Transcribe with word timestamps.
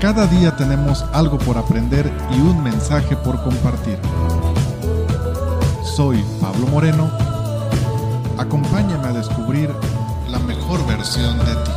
Cada 0.00 0.28
día 0.28 0.54
tenemos 0.54 1.04
algo 1.12 1.38
por 1.38 1.58
aprender 1.58 2.08
y 2.30 2.40
un 2.40 2.62
mensaje 2.62 3.16
por 3.16 3.42
compartir. 3.42 3.98
Soy 5.96 6.24
Pablo 6.40 6.68
Moreno. 6.68 7.10
Acompáñame 8.38 9.08
a 9.08 9.12
descubrir 9.12 9.68
la 10.30 10.38
mejor 10.38 10.86
versión 10.86 11.36
de 11.38 11.52
ti. 11.52 11.70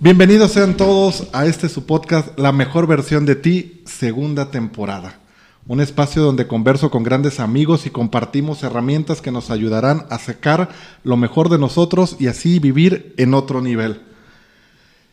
Bienvenidos 0.00 0.52
sean 0.52 0.74
todos 0.78 1.28
a 1.34 1.44
este 1.44 1.68
su 1.68 1.84
podcast 1.84 2.38
La 2.38 2.52
mejor 2.52 2.86
versión 2.86 3.26
de 3.26 3.36
ti, 3.36 3.82
segunda 3.84 4.50
temporada. 4.50 5.20
Un 5.66 5.80
espacio 5.80 6.22
donde 6.22 6.46
converso 6.46 6.90
con 6.90 7.04
grandes 7.04 7.40
amigos 7.40 7.86
y 7.86 7.90
compartimos 7.90 8.62
herramientas 8.62 9.22
que 9.22 9.30
nos 9.30 9.50
ayudarán 9.50 10.04
a 10.10 10.18
sacar 10.18 10.68
lo 11.04 11.16
mejor 11.16 11.48
de 11.48 11.58
nosotros 11.58 12.16
y 12.20 12.26
así 12.26 12.58
vivir 12.58 13.14
en 13.16 13.32
otro 13.32 13.62
nivel. 13.62 14.02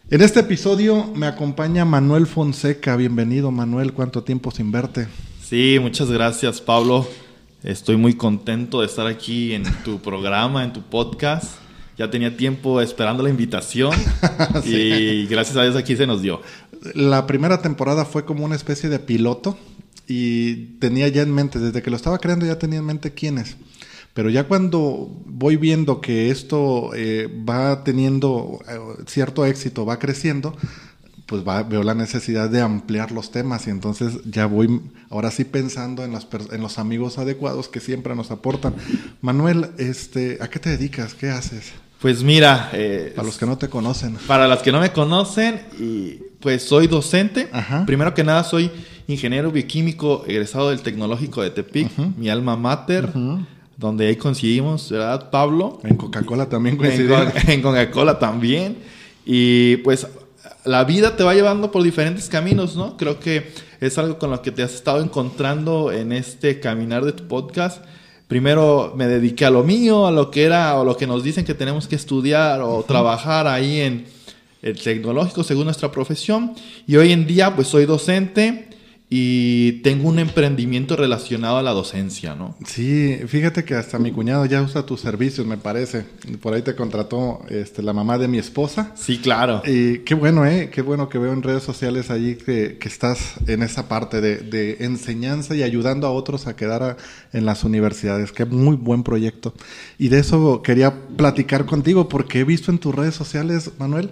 En 0.09 0.19
este 0.19 0.41
episodio 0.41 1.05
me 1.15 1.25
acompaña 1.25 1.85
Manuel 1.85 2.27
Fonseca. 2.27 2.97
Bienvenido 2.97 3.49
Manuel, 3.49 3.93
¿cuánto 3.93 4.23
tiempo 4.23 4.51
sin 4.51 4.73
verte? 4.73 5.07
Sí, 5.41 5.77
muchas 5.79 6.11
gracias 6.11 6.59
Pablo. 6.59 7.07
Estoy 7.63 7.95
muy 7.95 8.15
contento 8.15 8.81
de 8.81 8.87
estar 8.87 9.07
aquí 9.07 9.53
en 9.53 9.63
tu 9.85 9.99
programa, 10.01 10.65
en 10.65 10.73
tu 10.73 10.81
podcast. 10.81 11.45
Ya 11.97 12.11
tenía 12.11 12.35
tiempo 12.35 12.81
esperando 12.81 13.23
la 13.23 13.29
invitación 13.29 13.93
y 14.65 15.27
gracias 15.27 15.55
a 15.55 15.63
Dios 15.63 15.77
aquí 15.77 15.95
se 15.95 16.07
nos 16.07 16.21
dio. 16.21 16.41
La 16.93 17.25
primera 17.25 17.61
temporada 17.61 18.03
fue 18.03 18.25
como 18.25 18.43
una 18.43 18.55
especie 18.55 18.89
de 18.89 18.99
piloto 18.99 19.57
y 20.07 20.55
tenía 20.79 21.07
ya 21.07 21.21
en 21.21 21.33
mente, 21.33 21.59
desde 21.59 21.81
que 21.81 21.89
lo 21.89 21.95
estaba 21.95 22.19
creando 22.19 22.45
ya 22.45 22.59
tenía 22.59 22.79
en 22.79 22.85
mente 22.85 23.13
quiénes. 23.13 23.55
Pero 24.13 24.29
ya 24.29 24.47
cuando 24.47 25.09
voy 25.25 25.55
viendo 25.55 26.01
que 26.01 26.31
esto 26.31 26.93
eh, 26.93 27.29
va 27.49 27.83
teniendo 27.83 28.59
eh, 28.67 29.03
cierto 29.07 29.45
éxito, 29.45 29.85
va 29.85 29.99
creciendo, 29.99 30.55
pues 31.27 31.43
veo 31.45 31.83
la 31.83 31.95
necesidad 31.95 32.49
de 32.49 32.59
ampliar 32.59 33.13
los 33.13 33.31
temas 33.31 33.67
y 33.67 33.69
entonces 33.69 34.19
ya 34.25 34.47
voy 34.47 34.81
ahora 35.09 35.31
sí 35.31 35.45
pensando 35.45 36.03
en 36.03 36.11
los, 36.11 36.27
en 36.51 36.61
los 36.61 36.77
amigos 36.77 37.17
adecuados 37.17 37.69
que 37.69 37.79
siempre 37.79 38.15
nos 38.15 38.31
aportan. 38.31 38.75
Manuel, 39.21 39.69
este, 39.77 40.39
¿a 40.41 40.49
qué 40.49 40.59
te 40.59 40.71
dedicas? 40.71 41.13
¿Qué 41.13 41.29
haces? 41.29 41.71
Pues 42.01 42.23
mira, 42.23 42.71
eh, 42.73 43.13
para 43.15 43.27
los 43.27 43.37
que 43.37 43.45
no 43.45 43.59
te 43.59 43.69
conocen. 43.69 44.17
Para 44.25 44.47
los 44.47 44.63
que 44.63 44.71
no 44.71 44.79
me 44.79 44.91
conocen, 44.91 45.61
y 45.79 46.13
pues 46.39 46.63
soy 46.63 46.87
docente. 46.87 47.47
Primero 47.85 48.15
que 48.15 48.23
nada 48.23 48.43
soy 48.43 48.71
ingeniero 49.07 49.51
bioquímico 49.51 50.23
egresado 50.27 50.71
del 50.71 50.81
Tecnológico 50.81 51.43
de 51.43 51.51
Tepic, 51.51 51.95
mi 52.17 52.29
alma 52.29 52.55
mater. 52.57 53.11
Donde 53.77 54.07
ahí 54.07 54.15
coincidimos, 54.15 54.89
¿verdad, 54.91 55.29
Pablo? 55.29 55.79
En 55.83 55.95
Coca-Cola 55.95 56.49
también 56.49 56.77
coincidimos. 56.77 57.27
En 57.47 57.61
Coca-Cola 57.61 58.17
también. 58.17 58.77
Y 59.23 59.77
pues 59.77 60.07
la 60.65 60.83
vida 60.83 61.15
te 61.15 61.23
va 61.23 61.35
llevando 61.35 61.71
por 61.71 61.83
diferentes 61.83 62.29
caminos, 62.29 62.75
¿no? 62.75 62.97
Creo 62.97 63.19
que 63.19 63.51
es 63.79 63.97
algo 63.99 64.17
con 64.17 64.31
lo 64.31 64.41
que 64.41 64.51
te 64.51 64.63
has 64.63 64.73
estado 64.73 65.03
encontrando 65.03 65.91
en 65.91 66.11
este 66.11 66.59
caminar 66.59 67.05
de 67.05 67.13
tu 67.13 67.27
podcast. 67.27 67.83
Primero 68.31 68.93
me 68.95 69.07
dediqué 69.07 69.43
a 69.43 69.49
lo 69.49 69.61
mío, 69.61 70.07
a 70.07 70.11
lo 70.11 70.31
que 70.31 70.43
era 70.43 70.79
o 70.79 70.85
lo 70.85 70.95
que 70.95 71.05
nos 71.05 71.21
dicen 71.21 71.43
que 71.43 71.53
tenemos 71.53 71.89
que 71.89 71.97
estudiar 71.97 72.61
o 72.61 72.81
trabajar 72.81 73.45
ahí 73.45 73.81
en 73.81 74.05
el 74.61 74.81
tecnológico 74.81 75.43
según 75.43 75.65
nuestra 75.65 75.91
profesión. 75.91 76.53
Y 76.87 76.95
hoy 76.95 77.11
en 77.11 77.27
día 77.27 77.53
pues 77.53 77.67
soy 77.67 77.85
docente 77.85 78.69
y 79.13 79.81
tengo 79.81 80.07
un 80.07 80.19
emprendimiento 80.19 80.95
relacionado 80.95 81.57
a 81.57 81.61
la 81.61 81.71
docencia, 81.71 82.33
¿no? 82.33 82.55
Sí, 82.65 83.19
fíjate 83.27 83.65
que 83.65 83.75
hasta 83.75 83.99
mi 83.99 84.13
cuñado 84.13 84.45
ya 84.45 84.61
usa 84.61 84.85
tus 84.85 85.01
servicios, 85.01 85.45
me 85.45 85.57
parece. 85.57 86.05
Por 86.41 86.53
ahí 86.53 86.61
te 86.61 86.75
contrató 86.75 87.41
este, 87.49 87.83
la 87.83 87.91
mamá 87.91 88.17
de 88.17 88.29
mi 88.29 88.37
esposa. 88.37 88.93
Sí, 88.95 89.17
claro. 89.17 89.63
Y 89.65 89.99
qué 90.05 90.15
bueno, 90.15 90.45
¿eh? 90.45 90.69
Qué 90.73 90.81
bueno 90.81 91.09
que 91.09 91.17
veo 91.17 91.33
en 91.33 91.43
redes 91.43 91.61
sociales 91.61 92.09
allí 92.09 92.35
que, 92.35 92.77
que 92.79 92.87
estás 92.87 93.33
en 93.47 93.63
esa 93.63 93.89
parte 93.89 94.21
de, 94.21 94.37
de, 94.37 94.77
enseñanza 94.85 95.55
y 95.55 95.63
ayudando 95.63 96.07
a 96.07 96.11
otros 96.11 96.47
a 96.47 96.55
quedar 96.55 96.95
en 97.33 97.45
las 97.45 97.65
universidades. 97.65 98.31
Qué 98.31 98.45
muy 98.45 98.77
buen 98.77 99.03
proyecto. 99.03 99.53
Y 99.99 100.07
de 100.07 100.19
eso 100.19 100.61
quería 100.61 100.93
platicar 101.17 101.65
contigo 101.65 102.07
porque 102.07 102.39
he 102.39 102.43
visto 102.45 102.71
en 102.71 102.77
tus 102.77 102.95
redes 102.95 103.15
sociales, 103.15 103.71
Manuel, 103.77 104.11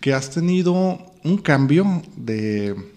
que 0.00 0.14
has 0.14 0.30
tenido 0.30 1.12
un 1.24 1.36
cambio 1.36 2.02
de 2.16 2.93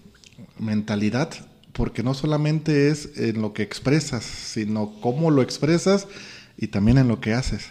mentalidad, 0.60 1.30
porque 1.74 2.04
no 2.04 2.14
solamente 2.14 2.90
es 2.90 3.18
en 3.18 3.42
lo 3.42 3.54
que 3.54 3.64
expresas, 3.64 4.24
sino 4.24 4.94
cómo 5.02 5.32
lo 5.32 5.42
expresas 5.42 6.08
y 6.58 6.68
también 6.68 6.98
en 6.98 7.08
lo 7.08 7.22
que 7.22 7.34
haces. 7.34 7.68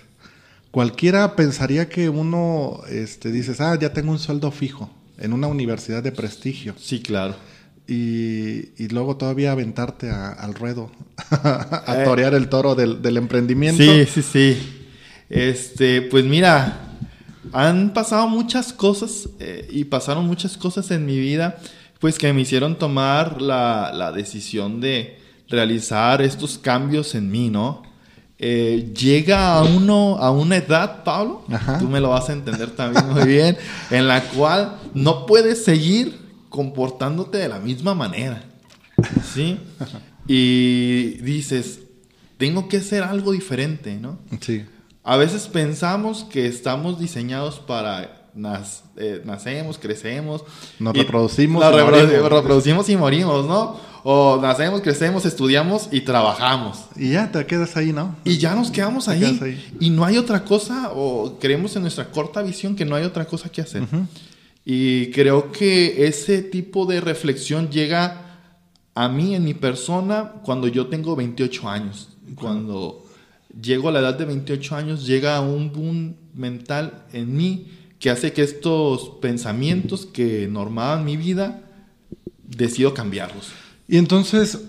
Cualquiera 0.70 1.36
pensaría 1.36 1.88
que 1.88 2.08
uno 2.08 2.80
este, 2.88 3.32
dices, 3.32 3.60
ah, 3.60 3.78
ya 3.80 3.92
tengo 3.92 4.12
un 4.12 4.18
sueldo 4.18 4.50
fijo 4.50 4.90
en 5.18 5.32
una 5.32 5.46
universidad 5.46 6.02
de 6.02 6.12
prestigio. 6.12 6.74
Sí, 6.78 7.00
claro. 7.00 7.34
Y, 7.88 8.72
y 8.76 8.88
luego 8.90 9.16
todavía 9.16 9.52
aventarte 9.52 10.10
al 10.10 10.54
ruedo, 10.54 10.90
a 11.30 11.96
eh. 12.00 12.04
torear 12.04 12.34
el 12.34 12.48
toro 12.48 12.74
del, 12.74 13.00
del, 13.00 13.16
emprendimiento. 13.16 13.82
Sí, 13.82 14.06
sí, 14.06 14.22
sí. 14.22 14.86
Este, 15.30 16.02
pues 16.02 16.24
mira, 16.24 16.96
han 17.52 17.92
pasado 17.92 18.28
muchas 18.28 18.72
cosas 18.72 19.28
eh, 19.38 19.68
y 19.70 19.84
pasaron 19.84 20.26
muchas 20.26 20.56
cosas 20.56 20.90
en 20.90 21.06
mi 21.06 21.18
vida 21.18 21.58
pues 22.06 22.20
que 22.20 22.32
me 22.32 22.42
hicieron 22.42 22.78
tomar 22.78 23.42
la, 23.42 24.12
decisión 24.14 24.80
de 24.80 25.18
realizar 25.48 26.22
estos 26.22 26.56
cambios 26.56 27.16
en 27.16 27.32
mí, 27.32 27.50
¿no? 27.50 27.82
Eh, 28.38 28.92
llega 28.96 29.54
a 29.54 29.64
uno 29.64 30.16
a 30.18 30.30
una 30.30 30.58
edad, 30.58 31.02
Pablo, 31.02 31.44
tú 31.80 31.88
me 31.88 31.98
lo 31.98 32.10
vas 32.10 32.28
a 32.28 32.32
entender 32.32 32.70
también 32.70 33.08
muy 33.08 33.24
bien, 33.26 33.56
en 33.90 34.06
la 34.06 34.22
cual 34.22 34.76
no 34.94 35.26
puedes 35.26 35.64
seguir 35.64 36.16
comportándote 36.48 37.38
de 37.38 37.48
la 37.48 37.58
misma 37.58 37.92
manera, 37.92 38.44
¿sí? 39.34 39.58
Y 40.28 41.18
dices, 41.22 41.80
tengo 42.38 42.68
que 42.68 42.76
hacer 42.76 43.02
algo 43.02 43.32
diferente, 43.32 43.96
¿no? 43.96 44.20
Sí. 44.40 44.64
A 45.02 45.16
veces 45.16 45.48
pensamos 45.48 46.22
que 46.22 46.46
estamos 46.46 47.00
diseñados 47.00 47.58
para 47.58 48.25
eh, 48.96 49.22
nacemos, 49.24 49.78
crecemos. 49.78 50.44
Nos 50.78 50.96
reproducimos. 50.96 51.64
y 51.64 51.82
morimos. 51.82 52.30
reproducimos 52.30 52.88
y 52.88 52.96
morimos, 52.96 53.46
¿no? 53.46 53.76
O 54.04 54.38
nacemos, 54.40 54.82
crecemos, 54.82 55.24
estudiamos 55.24 55.88
y 55.90 56.02
trabajamos. 56.02 56.84
Y 56.94 57.12
ya 57.12 57.32
te 57.32 57.44
quedas 57.46 57.76
ahí, 57.76 57.92
¿no? 57.92 58.14
Y 58.24 58.38
ya 58.38 58.54
nos 58.54 58.70
quedamos 58.70 59.08
ahí. 59.08 59.58
Y 59.80 59.90
no 59.90 60.04
hay 60.04 60.16
otra 60.16 60.44
cosa, 60.44 60.92
o 60.94 61.38
creemos 61.40 61.74
en 61.74 61.82
nuestra 61.82 62.10
corta 62.10 62.42
visión 62.42 62.76
que 62.76 62.84
no 62.84 62.94
hay 62.94 63.04
otra 63.04 63.24
cosa 63.24 63.48
que 63.48 63.62
hacer. 63.62 63.82
Y 64.64 65.10
creo 65.10 65.50
que 65.50 66.06
ese 66.06 66.42
tipo 66.42 66.86
de 66.86 67.00
reflexión 67.00 67.70
llega 67.70 68.22
a 68.94 69.08
mí, 69.08 69.34
en 69.34 69.44
mi 69.44 69.54
persona, 69.54 70.34
cuando 70.44 70.68
yo 70.68 70.86
tengo 70.86 71.16
28 71.16 71.68
años. 71.68 72.10
Cuando 72.34 73.04
llego 73.60 73.88
a 73.88 73.92
la 73.92 74.00
edad 74.00 74.14
de 74.16 74.24
28 74.24 74.76
años, 74.76 75.06
llega 75.06 75.40
un 75.40 75.72
boom 75.72 76.16
mental 76.34 77.06
en 77.12 77.36
mí 77.36 77.66
que 77.98 78.10
hace 78.10 78.32
que 78.32 78.42
estos 78.42 79.18
pensamientos 79.20 80.06
que 80.06 80.48
normaban 80.48 81.04
mi 81.04 81.16
vida, 81.16 81.62
decido 82.42 82.94
cambiarlos. 82.94 83.52
Y 83.88 83.98
entonces, 83.98 84.60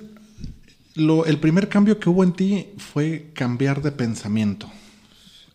lo, 0.95 1.25
el 1.25 1.39
primer 1.39 1.69
cambio 1.69 1.99
que 1.99 2.09
hubo 2.09 2.23
en 2.23 2.33
ti 2.33 2.67
fue 2.77 3.31
cambiar 3.33 3.81
de 3.81 3.91
pensamiento. 3.91 4.69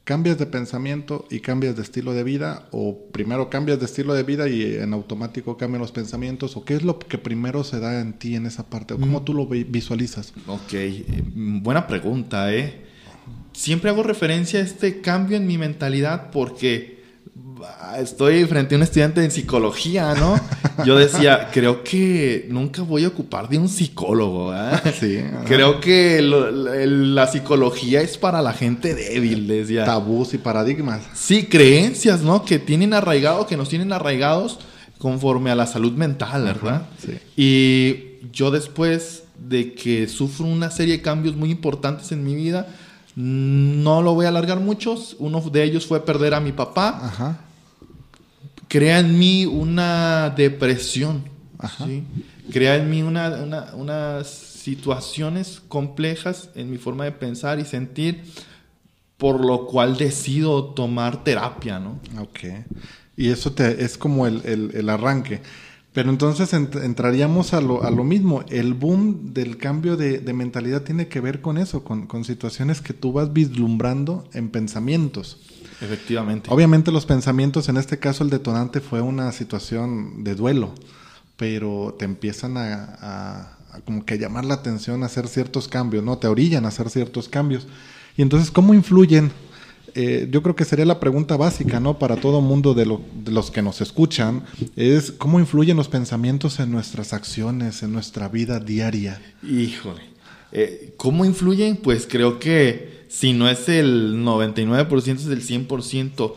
¿Cambias 0.04 0.36
de 0.36 0.46
pensamiento 0.46 1.26
y 1.30 1.38
cambias 1.38 1.76
de 1.76 1.82
estilo 1.82 2.12
de 2.12 2.24
vida? 2.24 2.66
¿O 2.72 3.06
primero 3.12 3.48
cambias 3.48 3.78
de 3.78 3.84
estilo 3.84 4.14
de 4.14 4.24
vida 4.24 4.48
y 4.48 4.74
en 4.74 4.92
automático 4.94 5.56
cambian 5.56 5.80
los 5.80 5.92
pensamientos? 5.92 6.56
¿O 6.56 6.64
qué 6.64 6.74
es 6.74 6.82
lo 6.82 6.98
que 6.98 7.18
primero 7.18 7.62
se 7.62 7.78
da 7.78 8.00
en 8.00 8.14
ti 8.14 8.34
en 8.34 8.46
esa 8.46 8.68
parte? 8.68 8.94
¿Cómo 8.94 9.20
mm. 9.20 9.24
tú 9.24 9.32
lo 9.32 9.46
visualizas? 9.46 10.32
Ok, 10.48 10.72
eh, 10.72 11.04
buena 11.34 11.86
pregunta, 11.86 12.52
¿eh? 12.52 12.82
Siempre 13.52 13.90
hago 13.90 14.02
referencia 14.02 14.58
a 14.58 14.64
este 14.64 15.00
cambio 15.02 15.36
en 15.36 15.46
mi 15.46 15.56
mentalidad 15.56 16.32
porque 16.32 16.91
estoy 17.98 18.44
frente 18.46 18.74
a 18.74 18.78
un 18.78 18.82
estudiante 18.82 19.24
en 19.24 19.30
psicología, 19.30 20.14
¿no? 20.14 20.38
Yo 20.84 20.96
decía, 20.96 21.50
creo 21.52 21.82
que 21.84 22.46
nunca 22.50 22.82
voy 22.82 23.04
a 23.04 23.08
ocupar 23.08 23.48
de 23.48 23.58
un 23.58 23.68
psicólogo. 23.68 24.52
¿eh? 24.54 25.30
creo 25.46 25.80
que 25.80 26.20
la 26.22 27.26
psicología 27.26 28.00
es 28.00 28.18
para 28.18 28.42
la 28.42 28.52
gente 28.52 28.94
débil, 28.94 29.46
decía. 29.46 29.84
Tabús 29.84 30.34
y 30.34 30.38
paradigmas. 30.38 31.02
Sí, 31.14 31.46
creencias, 31.46 32.22
¿no? 32.22 32.44
Que 32.44 32.58
tienen 32.58 32.94
arraigado, 32.94 33.46
que 33.46 33.56
nos 33.56 33.68
tienen 33.68 33.92
arraigados 33.92 34.58
conforme 34.98 35.50
a 35.50 35.56
la 35.56 35.66
salud 35.66 35.92
mental, 35.92 36.44
¿verdad? 36.44 36.82
sí. 36.98 37.18
Y 37.36 38.28
yo 38.32 38.52
después 38.52 39.24
de 39.36 39.74
que 39.74 40.06
sufro 40.06 40.46
una 40.46 40.70
serie 40.70 40.98
de 40.98 41.02
cambios 41.02 41.34
muy 41.34 41.50
importantes 41.50 42.12
en 42.12 42.22
mi 42.22 42.36
vida, 42.36 42.68
no 43.16 44.00
lo 44.00 44.14
voy 44.14 44.26
a 44.26 44.28
alargar 44.28 44.60
muchos. 44.60 45.16
Uno 45.18 45.40
de 45.40 45.64
ellos 45.64 45.86
fue 45.86 46.04
perder 46.04 46.34
a 46.34 46.40
mi 46.40 46.52
papá. 46.52 47.00
Ajá 47.02 47.40
crea 48.72 49.00
en 49.00 49.18
mí 49.18 49.44
una 49.44 50.30
depresión, 50.30 51.24
crea 52.50 52.76
en 52.76 52.88
mí 52.88 53.02
unas 53.02 54.26
situaciones 54.26 55.60
complejas 55.68 56.48
en 56.54 56.70
mi 56.70 56.78
forma 56.78 57.04
de 57.04 57.12
pensar 57.12 57.60
y 57.60 57.66
sentir, 57.66 58.22
por 59.18 59.44
lo 59.44 59.66
cual 59.66 59.98
decido 59.98 60.64
tomar 60.72 61.22
terapia, 61.22 61.78
¿no? 61.78 62.00
Ok. 62.18 62.64
Y 63.14 63.28
eso 63.28 63.52
te, 63.52 63.84
es 63.84 63.98
como 63.98 64.26
el, 64.26 64.70
el, 64.72 64.88
arranque. 64.88 65.42
Pero 65.92 66.08
entonces 66.08 66.54
entraríamos 66.54 67.52
a 67.52 67.60
lo, 67.60 67.84
a 67.84 67.90
lo, 67.90 68.04
mismo. 68.04 68.42
El 68.48 68.72
boom 68.72 69.34
del 69.34 69.58
cambio 69.58 69.98
de, 69.98 70.18
de 70.20 70.32
mentalidad 70.32 70.80
tiene 70.80 71.08
que 71.08 71.20
ver 71.20 71.42
con 71.42 71.58
eso, 71.58 71.84
con, 71.84 72.06
con, 72.06 72.24
situaciones 72.24 72.80
que 72.80 72.94
tú 72.94 73.12
vas 73.12 73.34
vislumbrando 73.34 74.26
en 74.32 74.48
pensamientos. 74.48 75.38
Efectivamente. 75.82 76.48
Obviamente 76.50 76.92
los 76.92 77.06
pensamientos, 77.06 77.68
en 77.68 77.76
este 77.76 77.98
caso 77.98 78.24
el 78.24 78.30
detonante 78.30 78.80
fue 78.80 79.00
una 79.00 79.32
situación 79.32 80.24
de 80.24 80.34
duelo, 80.34 80.74
pero 81.36 81.96
te 81.98 82.04
empiezan 82.04 82.56
a, 82.56 82.96
a 83.00 83.58
como 83.84 84.04
que 84.04 84.18
llamar 84.18 84.44
la 84.44 84.54
atención 84.54 85.02
a 85.02 85.06
hacer 85.06 85.28
ciertos 85.28 85.68
cambios, 85.68 86.04
¿no? 86.04 86.18
Te 86.18 86.28
orillan 86.28 86.64
a 86.64 86.68
hacer 86.68 86.90
ciertos 86.90 87.28
cambios. 87.28 87.66
Y 88.16 88.22
entonces, 88.22 88.50
¿cómo 88.50 88.74
influyen? 88.74 89.32
Eh, 89.94 90.28
yo 90.30 90.42
creo 90.42 90.56
que 90.56 90.64
sería 90.64 90.86
la 90.86 91.00
pregunta 91.00 91.36
básica, 91.36 91.80
¿no? 91.80 91.98
Para 91.98 92.16
todo 92.16 92.40
mundo 92.40 92.74
de, 92.74 92.86
los 92.86 93.50
que 93.50 93.62
nos 93.62 93.80
escuchan, 93.80 94.44
es 94.76 95.12
cómo 95.12 95.38
influyen 95.38 95.76
los 95.76 95.88
pensamientos 95.88 96.60
en 96.60 96.70
nuestras 96.70 97.12
acciones, 97.12 97.82
en 97.82 97.92
nuestra 97.92 98.28
vida 98.28 98.58
diaria. 98.58 99.20
Híjole. 99.42 100.02
Eh, 100.52 100.94
¿Cómo 100.96 101.24
influyen? 101.24 101.76
Pues 101.76 102.06
creo 102.08 102.38
que 102.38 103.01
si 103.12 103.34
no 103.34 103.48
es 103.48 103.68
el 103.68 104.24
99%, 104.24 105.16
es 105.16 105.26
el 105.26 105.42
100%. 105.68 106.32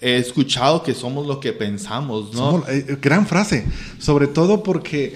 He 0.00 0.16
escuchado 0.16 0.82
que 0.82 0.94
somos 0.94 1.26
lo 1.26 1.40
que 1.40 1.52
pensamos, 1.52 2.32
¿no? 2.32 2.64
Eh, 2.68 2.96
gran 3.02 3.26
frase, 3.26 3.66
sobre 3.98 4.26
todo 4.26 4.62
porque 4.62 5.14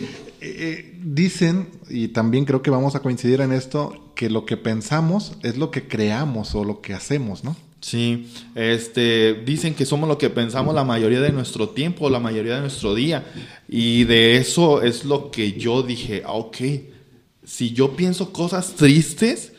dicen, 1.03 1.69
y 1.89 2.09
también 2.09 2.45
creo 2.45 2.61
que 2.61 2.69
vamos 2.69 2.95
a 2.95 3.01
coincidir 3.01 3.41
en 3.41 3.53
esto, 3.53 4.11
que 4.15 4.29
lo 4.29 4.45
que 4.45 4.59
pensamos 4.59 5.33
es 5.43 5.57
lo 5.57 5.71
que 5.71 5.89
creamos 5.89 6.55
o 6.55 6.65
lo 6.65 6.83
que 6.83 6.93
hacemos, 6.93 7.45
¿no? 7.45 7.57
Sí, 7.81 8.31
este, 8.55 9.43
dicen 9.45 9.75
que 9.75 9.85
somos 9.85 10.09
lo 10.09 10.17
que 10.17 10.31
pensamos 10.31 10.75
la 10.75 10.85
mayoría 10.85 11.21
de 11.21 11.33
nuestro 11.33 11.71
tiempo, 11.71 12.09
la 12.09 12.21
mayoría 12.21 12.57
de 12.57 12.63
nuestro 12.63 12.95
día. 12.95 13.27
Y 13.69 14.05
de 14.05 14.37
eso 14.37 14.83
es 14.83 15.05
lo 15.05 15.31
que 15.31 15.53
yo 15.53 15.83
dije, 15.83 16.23
ah, 16.25 16.33
ok, 16.33 16.57
si 17.45 17.73
yo 17.73 17.97
pienso 17.97 18.33
cosas 18.33 18.75
tristes, 18.75 19.53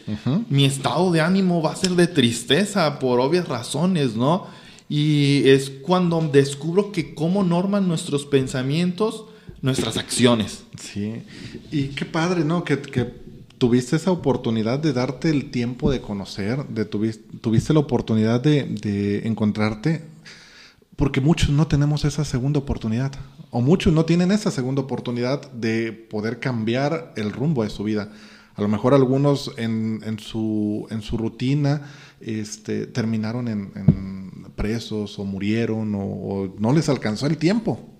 mi 0.50 0.66
estado 0.66 1.12
de 1.12 1.22
ánimo 1.22 1.62
va 1.62 1.74
a 1.74 1.76
ser 1.76 1.92
de 1.92 2.08
tristeza 2.08 3.00
por 3.00 3.20
obvias 3.20 3.48
razones, 3.48 4.16
¿no? 4.16 4.48
Y 4.88 5.50
es 5.50 5.70
cuando 5.70 6.22
descubro 6.22 6.92
que 6.92 7.16
cómo 7.16 7.44
norman 7.44 7.88
nuestros 7.88 8.26
pensamientos 8.26 9.26
nuestras 9.66 9.98
acciones. 9.98 10.64
Sí, 10.80 11.24
y 11.72 11.88
qué 11.90 12.06
padre, 12.06 12.46
¿no? 12.46 12.64
Que, 12.64 12.78
tuviste 13.58 13.96
esa 13.96 14.12
oportunidad 14.12 14.80
de 14.80 14.94
darte 14.94 15.30
el 15.30 15.50
tiempo 15.50 15.90
de 15.90 16.02
conocer, 16.02 16.68
de 16.68 16.86
tuviste, 16.86 17.74
la 17.74 17.80
oportunidad 17.80 18.42
de, 18.42 19.22
encontrarte, 19.26 20.04
porque 20.96 21.22
muchos 21.22 21.50
no 21.50 21.68
tenemos 21.68 22.06
esa 22.06 22.26
segunda 22.26 22.60
oportunidad, 22.60 23.12
o 23.52 23.62
muchos 23.62 23.94
no 23.94 24.06
tienen 24.06 24.32
esa 24.32 24.52
segunda 24.52 24.82
oportunidad 24.82 25.52
de 25.52 25.92
poder 25.92 26.40
cambiar 26.40 27.14
el 27.16 27.32
rumbo 27.32 27.64
de 27.64 27.70
su 27.70 27.84
vida. 27.84 28.12
A 28.56 28.62
lo 28.62 28.68
mejor 28.68 28.94
algunos 28.94 29.52
en, 29.58 30.02
en, 30.06 30.18
su, 30.20 30.88
en 30.90 31.02
su 31.02 31.18
rutina 31.18 31.82
este, 32.22 32.88
terminaron 32.88 33.48
en, 33.48 34.46
presos 34.56 35.20
o 35.20 35.26
murieron 35.26 35.94
o 35.96 36.54
no 36.58 36.72
les 36.72 36.88
alcanzó 36.88 37.28
el 37.28 37.38
tiempo 37.38 37.96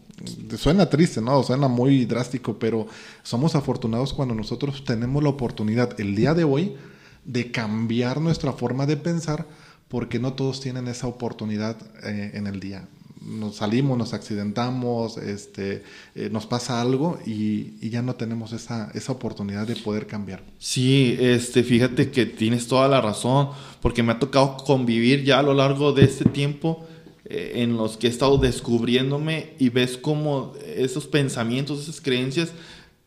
suena 0.58 0.90
triste, 0.90 1.22
¿no? 1.22 1.44
Suena 1.44 1.68
muy 1.68 2.06
drástico, 2.06 2.58
pero 2.58 2.88
somos 3.24 3.56
afortunados 3.56 4.14
cuando 4.14 4.34
nosotros 4.34 4.84
tenemos 4.84 5.24
la 5.24 5.30
oportunidad 5.30 6.00
el 6.00 6.16
día 6.16 6.34
de 6.34 6.44
hoy 6.44 6.76
de 7.26 7.52
cambiar 7.52 8.22
nuestra 8.22 8.54
forma 8.54 8.86
de 8.86 8.98
pensar 8.98 9.46
porque 9.96 10.20
no 10.20 10.34
todos 10.34 10.60
tienen 10.60 10.90
esa 10.90 11.08
oportunidad 11.08 11.78
eh, 12.04 12.32
en 12.34 12.48
el 12.48 12.60
día. 12.60 12.86
Nos 13.22 13.56
salimos, 13.56 13.98
nos 13.98 14.14
accidentamos, 14.14 15.16
este, 15.16 15.84
eh, 16.16 16.28
nos 16.30 16.46
pasa 16.46 16.82
algo 16.82 17.18
y, 17.26 17.80
ya 17.90 18.02
no 18.02 18.16
tenemos 18.16 18.52
esa, 18.52 18.92
esa 18.94 19.14
oportunidad 19.14 19.66
de 19.66 19.78
poder 19.78 20.06
cambiar. 20.06 20.44
Sí, 20.60 21.16
este, 21.18 21.64
fíjate 21.64 22.12
que 22.12 22.26
tienes 22.26 22.68
toda 22.68 22.90
la 22.90 23.00
razón, 23.00 23.52
porque 23.82 24.04
me 24.04 24.12
ha 24.12 24.20
tocado 24.20 24.58
convivir 24.58 25.24
ya 25.24 25.40
a 25.40 25.44
lo 25.44 25.54
largo 25.54 25.94
de 25.94 26.04
este 26.04 26.26
tiempo 26.26 26.86
eh, 27.24 27.54
en 27.64 27.78
los 27.78 27.96
que 27.96 28.08
he 28.08 28.10
estado 28.10 28.38
descubriéndome 28.38 29.54
y 29.60 29.70
ves 29.70 29.96
cómo 29.96 30.52
esos 30.76 31.08
pensamientos, 31.08 31.84
esas 31.84 32.02
creencias 32.02 32.52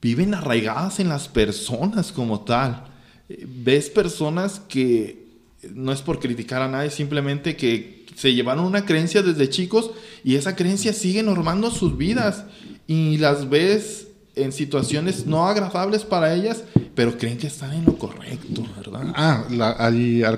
viven 0.01 0.33
arraigadas 0.33 1.01
en 1.01 1.11
las 1.11 1.29
personas 1.29 2.13
como 2.13 2.41
tal. 2.41 2.87
Ves 3.29 3.91
personas 3.91 4.59
que 4.59 5.28
no 5.75 5.93
es 5.93 6.03
por 6.03 6.21
criticar 6.21 6.63
a 6.63 6.69
nadie, 6.69 6.91
simplemente 6.91 7.57
que 7.57 8.07
se 8.17 8.35
llevaron 8.35 8.65
una 8.65 8.85
creencia 8.85 9.23
desde 9.23 9.49
chicos 9.49 9.93
y 10.25 10.35
esa 10.35 10.57
creencia 10.57 10.93
sigue 10.93 11.23
normando 11.23 11.71
sus 11.71 11.97
vidas 11.97 12.45
y 12.87 13.19
las 13.19 13.49
ves 13.49 14.09
en 14.35 14.53
situaciones 14.53 15.27
no 15.27 15.47
agradables 15.47 16.05
para 16.05 16.35
ellas, 16.35 16.65
pero 16.95 17.17
creen 17.19 17.39
que 17.39 17.47
están 17.49 17.73
en 17.73 17.85
lo 17.85 17.99
correcto, 17.99 18.67
¿verdad? 18.77 19.13
Ah, 19.15 19.45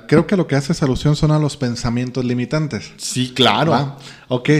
creo 0.06 0.26
que 0.26 0.36
lo 0.36 0.46
que 0.46 0.56
hace 0.56 0.72
alusión 0.84 1.16
son 1.16 1.30
a 1.30 1.38
los 1.38 1.56
pensamientos 1.56 2.24
limitantes. 2.24 2.92
Sí, 2.96 3.32
claro. 3.34 3.74
Ah, 3.74 3.98
ok, 4.28 4.50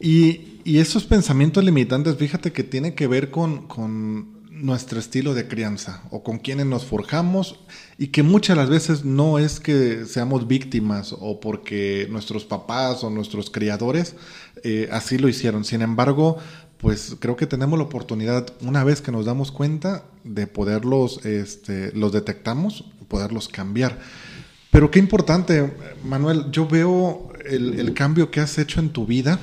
y, 0.00 0.60
y, 0.64 0.78
esos 0.78 1.04
pensamientos 1.04 1.64
limitantes, 1.64 2.16
fíjate 2.16 2.52
que 2.52 2.62
tiene 2.62 2.94
que 2.94 3.06
ver 3.06 3.30
con, 3.30 3.66
con 3.66 4.42
nuestro 4.50 4.98
estilo 4.98 5.34
de 5.34 5.46
crianza 5.48 6.02
o 6.10 6.22
con 6.22 6.38
quienes 6.38 6.66
nos 6.66 6.84
forjamos 6.84 7.60
y 7.98 8.08
que 8.08 8.22
muchas 8.22 8.56
las 8.56 8.68
veces 8.68 9.04
no 9.04 9.38
es 9.38 9.58
que 9.58 10.04
seamos 10.04 10.46
víctimas 10.46 11.14
o 11.18 11.40
porque 11.40 12.06
nuestros 12.10 12.44
papás 12.44 13.02
o 13.02 13.10
nuestros 13.10 13.50
criadores 13.50 14.16
eh, 14.62 14.88
así 14.92 15.16
lo 15.16 15.28
hicieron. 15.28 15.64
Sin 15.64 15.80
embargo, 15.80 16.36
pues 16.76 17.16
creo 17.18 17.36
que 17.36 17.46
tenemos 17.46 17.78
la 17.78 17.84
oportunidad, 17.86 18.52
una 18.60 18.84
vez 18.84 19.00
que 19.00 19.12
nos 19.12 19.24
damos 19.24 19.50
cuenta, 19.50 20.04
de 20.24 20.46
poderlos, 20.46 21.24
este, 21.24 21.90
los 21.92 22.12
detectamos, 22.12 22.84
poderlos 23.08 23.48
cambiar. 23.48 23.98
Pero 24.70 24.90
qué 24.90 24.98
importante, 24.98 25.72
Manuel, 26.04 26.50
yo 26.50 26.68
veo 26.68 27.32
el, 27.48 27.94
cambio 27.94 28.30
que 28.30 28.40
has 28.40 28.58
hecho 28.58 28.80
en 28.80 28.90
tu 28.90 29.06
vida. 29.06 29.40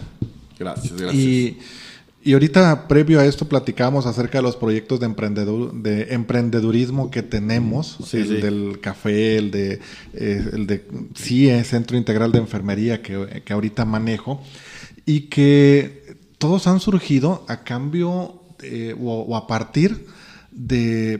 Gracias, 0.59 0.94
gracias. 0.94 1.15
Y, 1.15 1.57
y 2.24 2.34
ahorita, 2.34 2.88
previo 2.88 3.20
a 3.20 3.25
esto, 3.25 3.50
platicamos 3.50 4.06
acerca 4.06 4.38
de 4.38 4.44
los 4.44 4.56
proyectos 4.56 5.00
de, 5.00 5.06
emprendedor, 5.08 5.74
de 5.74 6.14
emprendedurismo 6.14 7.12
que 7.12 7.22
tenemos, 7.22 7.98
el 8.14 8.42
del 8.42 8.80
café, 8.80 9.38
el 9.38 9.52
de, 9.52 9.80
eh, 10.14 10.50
el 10.54 10.66
de 10.68 10.86
CIE, 11.16 11.64
Centro 11.64 11.98
Integral 11.98 12.32
de 12.32 12.39
Enfermería, 12.39 13.01
que, 13.01 13.44
que 13.44 13.53
ahorita 13.53 13.86
manejo, 13.86 14.42
y 15.06 15.22
que 15.22 16.18
todos 16.38 16.68
han 16.68 16.80
surgido 16.80 17.46
a 17.48 17.63
cambio 17.63 18.42
o, 19.00 19.36
a 19.36 19.48
partir 19.48 20.06
de, 20.51 21.18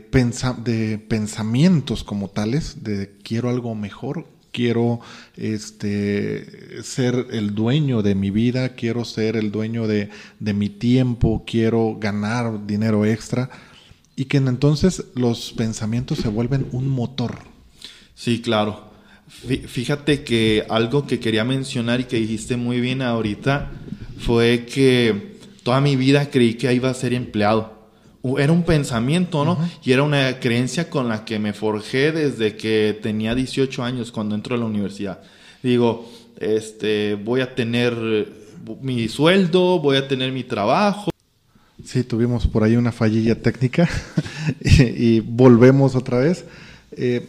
de 0.64 0.98
pensamientos 0.98 2.04
como 2.04 2.30
tales, 2.30 2.82
de 2.82 3.12
quiero 3.22 3.50
algo 3.50 3.74
mejor, 3.74 4.26
quiero 4.54 5.00
este, 5.36 6.82
ser 6.82 7.26
el 7.32 7.54
dueño 7.54 8.00
de 8.00 8.14
mi 8.14 8.30
vida, 8.30 8.70
quiero 8.70 9.04
ser 9.04 9.36
el 9.36 9.50
dueño 9.50 9.86
de, 9.86 10.08
mi 10.38 10.70
tiempo, 10.70 11.44
quiero 11.44 11.98
ganar 12.00 12.66
dinero 12.66 13.04
extra, 13.04 13.50
y 14.16 14.26
que 14.26 14.38
entonces 14.38 15.06
los 15.16 15.52
pensamientos 15.52 16.18
se 16.18 16.28
vuelven 16.28 16.68
un 16.70 16.88
motor. 16.88 17.38
Sí, 18.14 18.40
claro. 18.40 18.94
Fíjate 19.26 20.22
que 20.22 20.64
algo 20.68 21.06
que 21.06 21.18
quería 21.18 21.44
mencionar 21.44 22.00
y 22.00 22.04
que 22.04 22.16
dijiste 22.16 22.56
muy 22.56 22.80
bien 22.80 23.02
ahorita 23.02 23.72
fue 24.18 24.66
que 24.66 25.38
toda 25.64 25.80
mi 25.80 25.96
vida 25.96 26.30
creí 26.30 26.54
que 26.54 26.72
iba 26.72 26.90
a 26.90 26.94
ser 26.94 27.12
empleado. 27.12 27.73
Era 28.38 28.52
un 28.52 28.62
pensamiento, 28.62 29.44
¿no? 29.44 29.58
Y 29.82 29.92
era 29.92 30.02
una 30.02 30.40
creencia 30.40 30.88
con 30.88 31.08
la 31.08 31.24
que 31.24 31.38
me 31.38 31.52
forjé 31.52 32.12
desde 32.12 32.56
que 32.56 32.98
tenía 33.02 33.34
18 33.34 33.82
años 33.82 34.10
cuando 34.10 34.34
entro 34.34 34.54
a 34.54 34.58
la 34.58 34.64
universidad. 34.64 35.20
Digo, 35.62 36.10
este, 36.38 37.14
voy 37.14 37.42
a 37.42 37.54
tener 37.54 37.94
mi 38.80 39.08
sueldo, 39.08 39.78
voy 39.78 39.96
a 39.96 40.08
tener 40.08 40.32
mi 40.32 40.44
trabajo. 40.44 41.10
Sí, 41.84 42.02
tuvimos 42.02 42.46
por 42.46 42.64
ahí 42.64 42.76
una 42.76 42.92
fallilla 42.92 43.40
técnica 43.40 43.88
y, 44.60 45.20
volvemos 45.20 45.94
otra 45.94 46.18
vez. 46.18 46.44
Eh, 46.92 47.28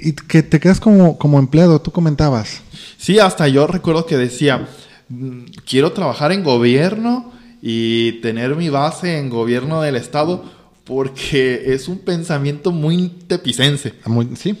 y 0.00 0.12
que 0.12 0.42
te 0.42 0.58
quedas 0.58 0.80
como, 0.80 1.18
como 1.18 1.38
empleado, 1.38 1.80
tú 1.80 1.90
comentabas. 1.90 2.62
Sí, 2.96 3.18
hasta 3.18 3.46
yo 3.48 3.66
recuerdo 3.66 4.06
que 4.06 4.16
decía, 4.16 4.68
Mm, 5.08 5.44
quiero 5.68 5.92
trabajar 5.92 6.32
en 6.32 6.42
gobierno 6.42 7.32
y 7.66 8.20
tener 8.20 8.56
mi 8.56 8.68
base 8.68 9.16
en 9.16 9.30
gobierno 9.30 9.80
del 9.80 9.96
Estado 9.96 10.44
porque 10.84 11.72
es 11.72 11.88
un 11.88 11.98
pensamiento 12.00 12.72
muy 12.72 13.08
tepicense. 13.26 13.94
Ah, 14.04 14.10
muy, 14.10 14.28
sí. 14.36 14.54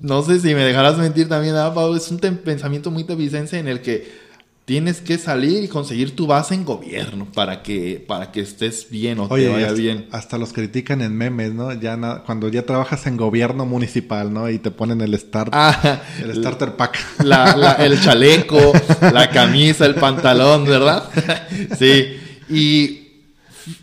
No 0.00 0.22
sé 0.22 0.40
si 0.40 0.48
me 0.56 0.64
dejarás 0.64 0.98
mentir 0.98 1.28
también, 1.28 1.54
es 1.96 2.10
un 2.10 2.18
pensamiento 2.18 2.90
muy 2.90 3.04
tepicense 3.04 3.60
en 3.60 3.68
el 3.68 3.80
que 3.80 4.26
tienes 4.64 5.00
que 5.00 5.18
salir 5.18 5.62
y 5.62 5.68
conseguir 5.68 6.16
tu 6.16 6.26
base 6.26 6.54
en 6.54 6.64
gobierno 6.64 7.28
para 7.32 7.62
que, 7.62 8.04
para 8.06 8.32
que 8.32 8.40
estés 8.40 8.88
bien 8.90 9.20
o 9.20 9.26
Oye, 9.30 9.44
te 9.46 9.52
vaya 9.52 9.66
hasta, 9.68 9.78
bien. 9.78 10.06
hasta 10.10 10.36
los 10.36 10.52
critican 10.52 11.00
en 11.00 11.16
memes, 11.16 11.54
¿no? 11.54 11.72
Ya 11.80 11.96
na- 11.96 12.22
cuando 12.26 12.48
ya 12.48 12.66
trabajas 12.66 13.06
en 13.06 13.16
gobierno 13.16 13.66
municipal, 13.66 14.32
¿no? 14.32 14.50
Y 14.50 14.58
te 14.58 14.72
ponen 14.72 15.00
el 15.00 15.16
start, 15.16 15.50
Ah, 15.52 16.02
el 16.20 16.34
starter 16.34 16.72
pack. 16.72 16.98
la- 17.22 17.56
la- 17.56 17.72
el 17.74 18.00
chaleco, 18.02 18.72
la 19.12 19.30
camisa, 19.30 19.86
el 19.86 19.94
pantalón, 19.94 20.64
¿verdad? 20.64 21.04
sí. 21.78 22.16
Y 22.50 23.08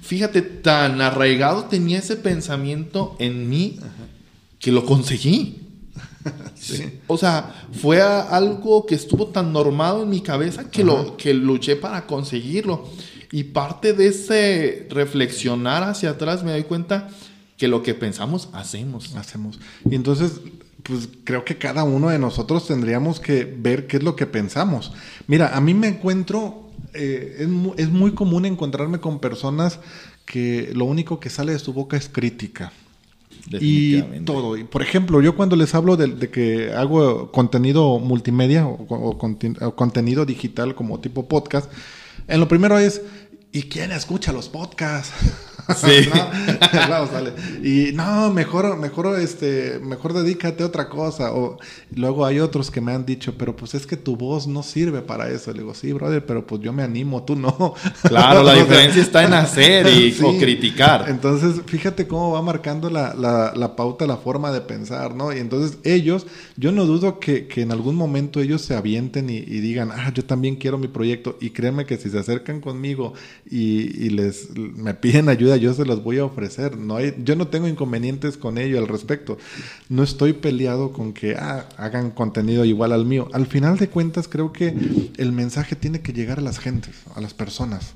fíjate, 0.02 0.42
tan 0.42 1.02
arraigado 1.02 1.66
tenía 1.66 2.00
ese 2.00 2.16
pensamiento 2.16 3.16
en 3.20 3.50
mí 3.50 3.80
que 4.60 4.72
lo 4.72 4.86
conseguí. 4.86 5.62
Sí. 6.56 7.00
O 7.06 7.16
sea, 7.16 7.68
fue 7.72 8.02
algo 8.02 8.88
que 8.88 8.96
estuvo 8.96 9.28
tan 9.28 9.54
normado 9.54 10.02
en 10.02 10.10
mi 10.10 10.22
cabeza 10.22 10.72
que, 10.72 10.84
lo, 10.84 11.16
que 11.16 11.32
luché 11.36 11.76
para 11.76 12.08
conseguirlo. 12.08 12.90
Y 13.32 13.44
parte 13.44 13.94
de 13.94 14.08
ese 14.08 14.88
reflexionar 14.90 15.84
hacia 15.84 16.12
atrás 16.12 16.44
me 16.44 16.52
doy 16.52 16.64
cuenta 16.64 17.10
que 17.58 17.68
lo 17.68 17.84
que 17.84 17.94
pensamos, 17.94 18.50
hacemos. 18.54 19.16
hacemos. 19.16 19.60
Y 19.90 19.96
entonces, 19.96 20.42
pues 20.84 21.10
creo 21.24 21.46
que 21.46 21.58
cada 21.58 21.84
uno 21.84 22.10
de 22.10 22.20
nosotros 22.20 22.68
tendríamos 22.68 23.20
que 23.20 23.46
ver 23.46 23.88
qué 23.88 23.98
es 23.98 24.04
lo 24.04 24.16
que 24.16 24.26
pensamos. 24.26 24.92
Mira, 25.28 25.56
a 25.56 25.62
mí 25.62 25.74
me 25.74 25.88
encuentro, 25.88 26.65
eh, 26.96 27.38
es, 27.40 27.48
mu- 27.48 27.74
es 27.78 27.90
muy 27.90 28.12
común 28.14 28.46
encontrarme 28.46 29.00
con 29.00 29.20
personas 29.20 29.80
que 30.26 30.72
lo 30.74 30.86
único 30.86 31.20
que 31.20 31.30
sale 31.30 31.52
de 31.54 31.60
su 31.60 31.74
boca 31.74 31.98
es 31.98 32.10
crítica. 32.10 32.72
Y 33.62 34.02
todo. 34.26 34.58
Y, 34.58 34.64
por 34.64 34.82
ejemplo, 34.82 35.22
yo 35.22 35.36
cuando 35.36 35.56
les 35.56 35.76
hablo 35.76 35.98
de, 35.98 36.08
de 36.08 36.30
que 36.32 36.74
hago 36.74 37.32
contenido 37.32 38.00
multimedia 38.00 38.66
o, 38.66 38.74
o 38.90 39.20
conten- 39.20 39.62
o 39.62 39.76
contenido 39.76 40.26
digital 40.26 40.74
como 40.74 41.00
tipo 41.00 41.28
podcast, 41.28 41.72
en 42.28 42.40
lo 42.40 42.48
primero 42.48 42.80
es, 42.80 43.02
¿y 43.52 43.64
quién 43.64 43.92
escucha 43.92 44.32
los 44.34 44.50
podcasts? 44.50 45.14
Sí. 45.76 46.10
no, 46.14 47.00
no, 47.00 47.08
sale. 47.08 47.34
Y 47.64 47.92
no, 47.94 48.32
mejor, 48.32 48.78
mejor, 48.78 49.20
este, 49.20 49.80
mejor 49.82 50.14
dedícate 50.14 50.64
a 50.64 50.68
otra 50.68 50.90
cosa. 50.90 51.34
O 51.34 51.58
luego 51.96 52.26
hay 52.26 52.40
otros 52.40 52.70
que 52.72 52.82
me 52.82 52.92
han 52.94 53.06
dicho, 53.06 53.34
pero 53.38 53.56
pues 53.56 53.74
es 53.74 53.88
que 53.88 53.98
tu 53.98 54.16
voz 54.16 54.48
no 54.48 54.64
sirve 54.64 55.02
para 55.02 55.30
eso. 55.30 55.52
Le 55.52 55.60
digo, 55.60 55.74
sí, 55.74 55.92
brother, 55.94 56.26
pero 56.26 56.46
pues 56.46 56.62
yo 56.62 56.72
me 56.74 56.84
animo, 56.84 57.24
tú 57.24 57.36
no. 57.36 57.74
Claro, 58.04 58.44
la 58.44 58.54
diferencia 58.54 59.02
está 59.02 59.24
en 59.24 59.34
hacer 59.34 59.88
y, 59.88 60.12
Sí. 60.16 60.24
o 60.24 60.38
criticar. 60.38 61.10
Entonces, 61.10 61.62
fíjate 61.66 62.08
cómo 62.08 62.32
va 62.32 62.42
marcando 62.42 62.90
la, 62.90 63.14
la, 63.14 63.52
la 63.56 63.76
pauta, 63.76 64.06
la 64.06 64.18
forma 64.18 64.52
de 64.52 64.62
pensar, 64.62 65.16
¿no? 65.16 65.34
Y 65.34 65.40
entonces 65.40 65.80
ellos, 65.84 66.26
yo 66.56 66.72
no 66.72 66.86
dudo 66.86 67.20
que, 67.20 67.48
que 67.48 67.62
en 67.62 67.72
algún 67.72 67.96
momento 67.96 68.40
ellos 68.40 68.62
se 68.62 68.76
avienten 68.76 69.30
y, 69.30 69.38
y 69.38 69.60
digan, 69.60 69.92
ah, 69.92 70.12
yo 70.14 70.24
también 70.24 70.56
quiero 70.56 70.78
mi 70.78 70.88
proyecto. 70.88 71.38
Y 71.42 71.50
créeme 71.50 71.86
que 71.86 71.98
si 71.98 72.10
se 72.10 72.20
acercan 72.20 72.62
conmigo 72.62 73.14
y, 73.50 74.06
y 74.06 74.10
les 74.12 74.50
me 74.56 74.94
piden 74.94 75.30
ayuda, 75.30 75.55
yo 75.58 75.74
se 75.74 75.86
los 75.86 76.04
voy 76.04 76.20
a 76.20 76.26
ofrecer. 76.26 76.78
No 76.78 76.98
hay, 76.98 77.16
yo 77.24 77.36
no 77.36 77.48
tengo 77.48 77.68
inconvenientes 77.68 78.38
con 78.38 78.58
ello 78.58 78.80
al 78.80 78.88
respecto. 78.88 79.38
No 79.90 80.04
estoy 80.04 80.34
peleado 80.34 80.92
con 80.92 81.14
que 81.14 81.36
ah, 81.36 81.68
hagan 81.78 82.12
contenido 82.12 82.66
igual 82.66 82.92
al 82.92 83.06
mío. 83.06 83.28
Al 83.34 83.46
final 83.46 83.78
de 83.78 83.90
cuentas, 83.90 84.28
creo 84.28 84.52
que 84.52 84.76
el 85.18 85.32
mensaje 85.32 85.76
tiene 85.76 86.02
que 86.02 86.14
llegar 86.14 86.40
a 86.40 86.42
las 86.42 86.60
gentes, 86.60 86.96
a 87.16 87.22
las 87.22 87.34
personas 87.34 87.96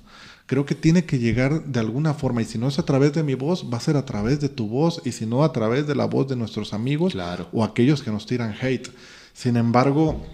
creo 0.49 0.65
que 0.65 0.73
tiene 0.73 1.05
que 1.05 1.19
llegar 1.19 1.63
de 1.65 1.79
alguna 1.79 2.15
forma 2.15 2.41
y 2.41 2.45
si 2.45 2.57
no 2.57 2.67
es 2.69 2.79
a 2.79 2.83
través 2.83 3.13
de 3.13 3.21
mi 3.21 3.35
voz, 3.35 3.67
va 3.71 3.77
a 3.77 3.81
ser 3.81 3.95
a 3.97 4.05
través 4.05 4.39
de 4.39 4.49
tu 4.49 4.67
voz 4.67 4.99
y 5.05 5.11
si 5.11 5.27
no 5.27 5.43
a 5.43 5.53
través 5.53 5.85
de 5.85 5.93
la 5.93 6.05
voz 6.05 6.27
de 6.27 6.35
nuestros 6.35 6.73
amigos 6.73 7.13
Claro. 7.13 7.47
o 7.53 7.63
aquellos 7.63 8.01
que 8.01 8.09
nos 8.09 8.25
tiran 8.25 8.55
hate. 8.59 8.89
Sin 9.31 9.57
embargo, 9.57 10.25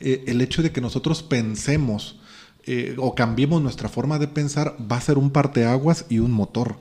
eh, 0.00 0.24
el 0.26 0.42
hecho 0.42 0.62
de 0.62 0.70
que 0.70 0.82
nosotros 0.82 1.22
pensemos 1.22 2.20
eh, 2.64 2.94
o 2.98 3.14
cambiemos 3.14 3.62
nuestra 3.62 3.88
forma 3.88 4.18
de 4.18 4.28
pensar 4.28 4.76
va 4.90 4.96
a 4.96 5.00
ser 5.00 5.18
un 5.18 5.30
parteaguas 5.30 6.06
y 6.08 6.18
un 6.18 6.30
motor. 6.30 6.76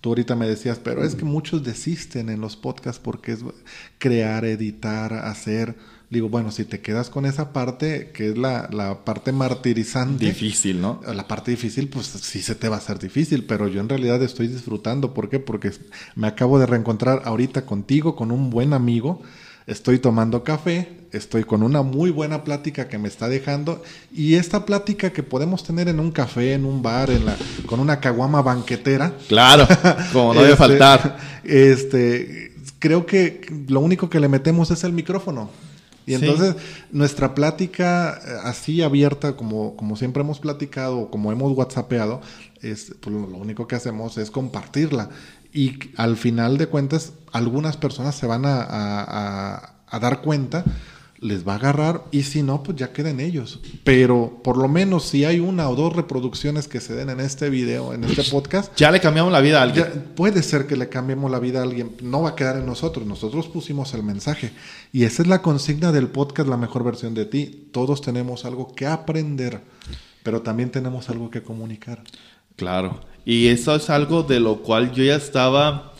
Tú 0.00 0.10
ahorita 0.10 0.36
me 0.36 0.46
decías, 0.46 0.78
pero 0.78 1.04
es 1.04 1.14
que 1.14 1.24
muchos 1.24 1.62
desisten 1.64 2.28
en 2.28 2.40
los 2.40 2.56
podcasts 2.56 3.00
porque 3.02 3.32
es 3.32 3.40
crear, 3.98 4.44
editar, 4.44 5.12
hacer. 5.12 5.76
Digo, 6.10 6.28
bueno, 6.28 6.50
si 6.50 6.64
te 6.64 6.80
quedas 6.80 7.08
con 7.08 7.24
esa 7.24 7.52
parte, 7.52 8.10
que 8.12 8.30
es 8.30 8.38
la, 8.38 8.68
la 8.72 9.04
parte 9.04 9.32
martirizante. 9.32 10.26
Difícil, 10.26 10.80
¿no? 10.80 11.00
La 11.06 11.28
parte 11.28 11.52
difícil, 11.52 11.88
pues 11.88 12.06
sí 12.06 12.42
se 12.42 12.54
te 12.54 12.68
va 12.68 12.76
a 12.76 12.78
hacer 12.78 12.98
difícil, 12.98 13.44
pero 13.44 13.68
yo 13.68 13.80
en 13.80 13.88
realidad 13.88 14.22
estoy 14.22 14.48
disfrutando. 14.48 15.14
¿Por 15.14 15.30
qué? 15.30 15.38
Porque 15.38 15.70
me 16.16 16.26
acabo 16.26 16.58
de 16.58 16.66
reencontrar 16.66 17.22
ahorita 17.24 17.64
contigo, 17.64 18.16
con 18.16 18.32
un 18.32 18.50
buen 18.50 18.72
amigo. 18.72 19.22
Estoy 19.66 19.98
tomando 19.98 20.42
café, 20.42 20.88
estoy 21.12 21.44
con 21.44 21.62
una 21.62 21.82
muy 21.82 22.10
buena 22.10 22.42
plática 22.44 22.88
que 22.88 22.98
me 22.98 23.08
está 23.08 23.28
dejando. 23.28 23.82
Y 24.12 24.34
esta 24.34 24.64
plática 24.66 25.10
que 25.12 25.22
podemos 25.22 25.62
tener 25.64 25.88
en 25.88 26.00
un 26.00 26.10
café, 26.10 26.54
en 26.54 26.64
un 26.64 26.82
bar, 26.82 27.10
en 27.10 27.26
la, 27.26 27.36
con 27.66 27.78
una 27.78 28.00
caguama 28.00 28.42
banquetera. 28.42 29.12
Claro, 29.28 29.66
como 30.12 30.34
no 30.34 30.40
debe 30.40 30.52
Este, 30.54 30.58
faltar. 30.66 31.18
Este, 31.44 32.52
creo 32.78 33.06
que 33.06 33.42
lo 33.68 33.80
único 33.80 34.08
que 34.10 34.18
le 34.20 34.28
metemos 34.28 34.70
es 34.70 34.82
el 34.84 34.92
micrófono. 34.92 35.50
Y 36.06 36.16
Sí. 36.16 36.24
entonces 36.24 36.56
nuestra 36.90 37.34
plática 37.34 38.18
eh, 38.26 38.30
así 38.44 38.82
abierta, 38.82 39.36
como, 39.36 39.76
como 39.76 39.96
siempre 39.96 40.22
hemos 40.22 40.40
platicado, 40.40 40.98
o 40.98 41.10
como 41.10 41.30
hemos 41.30 41.52
whatsappeado, 41.52 42.22
es, 42.62 42.94
pues, 43.00 43.14
lo 43.14 43.36
único 43.36 43.68
que 43.68 43.76
hacemos 43.76 44.16
es 44.18 44.30
compartirla. 44.30 45.10
Y 45.52 45.78
al 45.96 46.16
final 46.16 46.58
de 46.58 46.66
cuentas, 46.68 47.12
algunas 47.32 47.76
personas 47.76 48.14
se 48.14 48.26
van 48.26 48.44
a, 48.46 48.60
a- 48.62 49.54
a- 49.56 49.74
a 49.92 49.98
dar 49.98 50.20
cuenta, 50.22 50.64
les 51.18 51.46
va 51.46 51.52
a 51.52 51.56
agarrar, 51.56 52.04
y 52.12 52.22
si 52.22 52.42
no, 52.42 52.62
pues 52.62 52.78
ya 52.78 52.92
queden 52.92 53.20
ellos. 53.20 53.60
Pero 53.84 54.40
por 54.42 54.56
lo 54.56 54.68
menos 54.68 55.04
si 55.04 55.24
hay 55.26 55.38
una 55.40 55.68
o 55.68 55.74
dos 55.76 55.94
reproducciones 55.94 56.66
que 56.68 56.80
se 56.80 56.94
den 56.94 57.10
en 57.10 57.20
este 57.20 57.50
video, 57.50 57.92
en 57.92 58.04
este 58.04 58.22
podcast, 58.24 58.72
Ya 58.76 58.90
le 58.90 59.00
cambiamos 59.00 59.30
la 59.32 59.40
vida 59.40 59.58
a 59.58 59.64
alguien. 59.64 59.84
ya, 59.84 60.14
puede 60.14 60.42
ser 60.42 60.66
que 60.66 60.76
le 60.76 60.88
cambiemos 60.88 61.30
la 61.30 61.38
vida 61.40 61.58
a 61.58 61.64
alguien, 61.64 61.94
no 62.02 62.22
va 62.22 62.30
a 62.30 62.34
quedar 62.36 62.56
en 62.56 62.64
nosotros, 62.66 63.04
nosotros 63.06 63.48
pusimos 63.48 63.92
el 63.92 64.02
mensaje. 64.02 64.52
Y 64.92 65.02
esa 65.04 65.20
es 65.22 65.28
la 65.28 65.42
consigna 65.42 65.92
del 65.92 66.08
podcast, 66.08 66.48
la 66.48 66.56
mejor 66.56 66.84
versión 66.84 67.12
de 67.14 67.26
ti. 67.26 67.68
Todos 67.72 68.00
tenemos 68.00 68.44
algo 68.46 68.72
que 68.74 68.86
aprender, 68.86 69.60
pero 70.22 70.40
también 70.40 70.70
tenemos 70.70 71.10
algo 71.10 71.30
que 71.30 71.42
comunicar. 71.42 72.02
Claro. 72.60 73.00
Y 73.24 73.48
eso 73.48 73.74
es 73.74 73.90
algo 73.90 74.22
de 74.22 74.38
lo 74.40 74.58
cual 74.62 74.92
yo 74.92 75.02
ya 75.02 75.16
estaba 75.16 75.92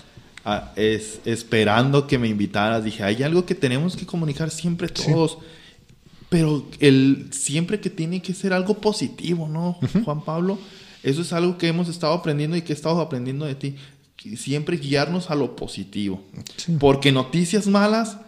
ah, 0.44 0.72
es- 0.76 1.20
esperando 1.24 2.06
que 2.06 2.18
me 2.18 2.28
invitaras. 2.28 2.84
Dije, 2.84 3.02
hay 3.02 3.22
algo 3.22 3.44
que 3.46 3.54
tenemos 3.54 3.96
que 3.96 4.06
comunicar 4.06 4.50
siempre 4.50 4.88
Sí. 4.94 5.10
todos. 5.12 5.38
Pero 6.28 6.64
el, 6.78 7.28
siempre 7.32 7.80
que 7.80 7.90
tiene 7.90 8.22
que 8.22 8.34
ser 8.34 8.52
algo 8.52 8.74
positivo, 8.74 9.48
¿no, 9.48 9.78
Juan 10.04 10.22
Pablo? 10.24 10.58
Eso 11.02 11.22
es 11.22 11.32
algo 11.32 11.58
que 11.58 11.66
hemos 11.68 11.88
estado 11.88 12.12
aprendiendo 12.12 12.56
y 12.56 12.62
que 12.62 12.72
he 12.72 12.76
estado 12.76 13.00
aprendiendo 13.00 13.46
de 13.46 13.54
ti. 13.56 13.74
Siempre 14.36 14.76
guiarnos 14.76 15.30
a 15.30 15.34
lo 15.34 15.56
positivo. 15.56 16.22
Sí. 16.56 16.76
Porque 16.78 17.10
noticias 17.10 17.66
malas 17.66 18.18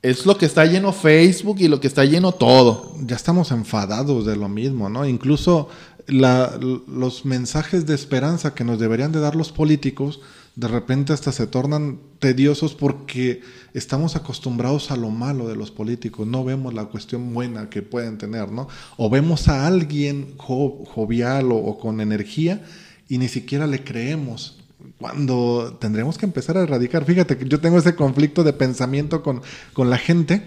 es 0.00 0.24
lo 0.24 0.36
que 0.38 0.46
está 0.46 0.64
lleno 0.64 0.92
Facebook 0.92 1.56
y 1.60 1.68
lo 1.68 1.78
que 1.80 1.88
está 1.88 2.04
lleno 2.04 2.32
todo. 2.32 2.94
Ya 3.04 3.16
estamos 3.16 3.50
enfadados 3.50 4.24
de 4.24 4.36
lo 4.36 4.48
mismo, 4.48 4.88
¿no? 4.88 5.06
Incluso 5.06 5.68
los 6.06 7.24
mensajes 7.24 7.86
de 7.86 7.94
esperanza 7.94 8.54
que 8.54 8.64
nos 8.64 8.78
deberían 8.78 9.12
de 9.12 9.20
dar 9.20 9.36
los 9.36 9.52
políticos, 9.52 10.20
de 10.54 10.68
repente 10.68 11.12
hasta 11.12 11.32
se 11.32 11.46
tornan 11.46 11.98
tediosos 12.18 12.74
porque 12.74 13.40
estamos 13.72 14.16
acostumbrados 14.16 14.90
a 14.90 14.96
lo 14.96 15.08
malo 15.08 15.48
de 15.48 15.56
los 15.56 15.70
políticos, 15.70 16.26
no 16.26 16.44
vemos 16.44 16.74
la 16.74 16.84
cuestión 16.86 17.32
buena 17.32 17.70
que 17.70 17.80
pueden 17.80 18.18
tener, 18.18 18.50
¿no? 18.52 18.68
O 18.98 19.08
vemos 19.08 19.48
a 19.48 19.66
alguien 19.66 20.34
jo- 20.36 20.84
jovial 20.84 21.52
o, 21.52 21.56
o 21.56 21.78
con 21.78 22.00
energía 22.00 22.62
y 23.08 23.18
ni 23.18 23.28
siquiera 23.28 23.66
le 23.66 23.82
creemos. 23.82 24.58
Cuando 24.98 25.76
tendremos 25.80 26.18
que 26.18 26.26
empezar 26.26 26.58
a 26.58 26.62
erradicar, 26.62 27.04
fíjate 27.04 27.38
que 27.38 27.48
yo 27.48 27.60
tengo 27.60 27.78
ese 27.78 27.94
conflicto 27.94 28.44
de 28.44 28.52
pensamiento 28.52 29.22
con, 29.22 29.40
con 29.72 29.88
la 29.88 29.96
gente, 29.96 30.42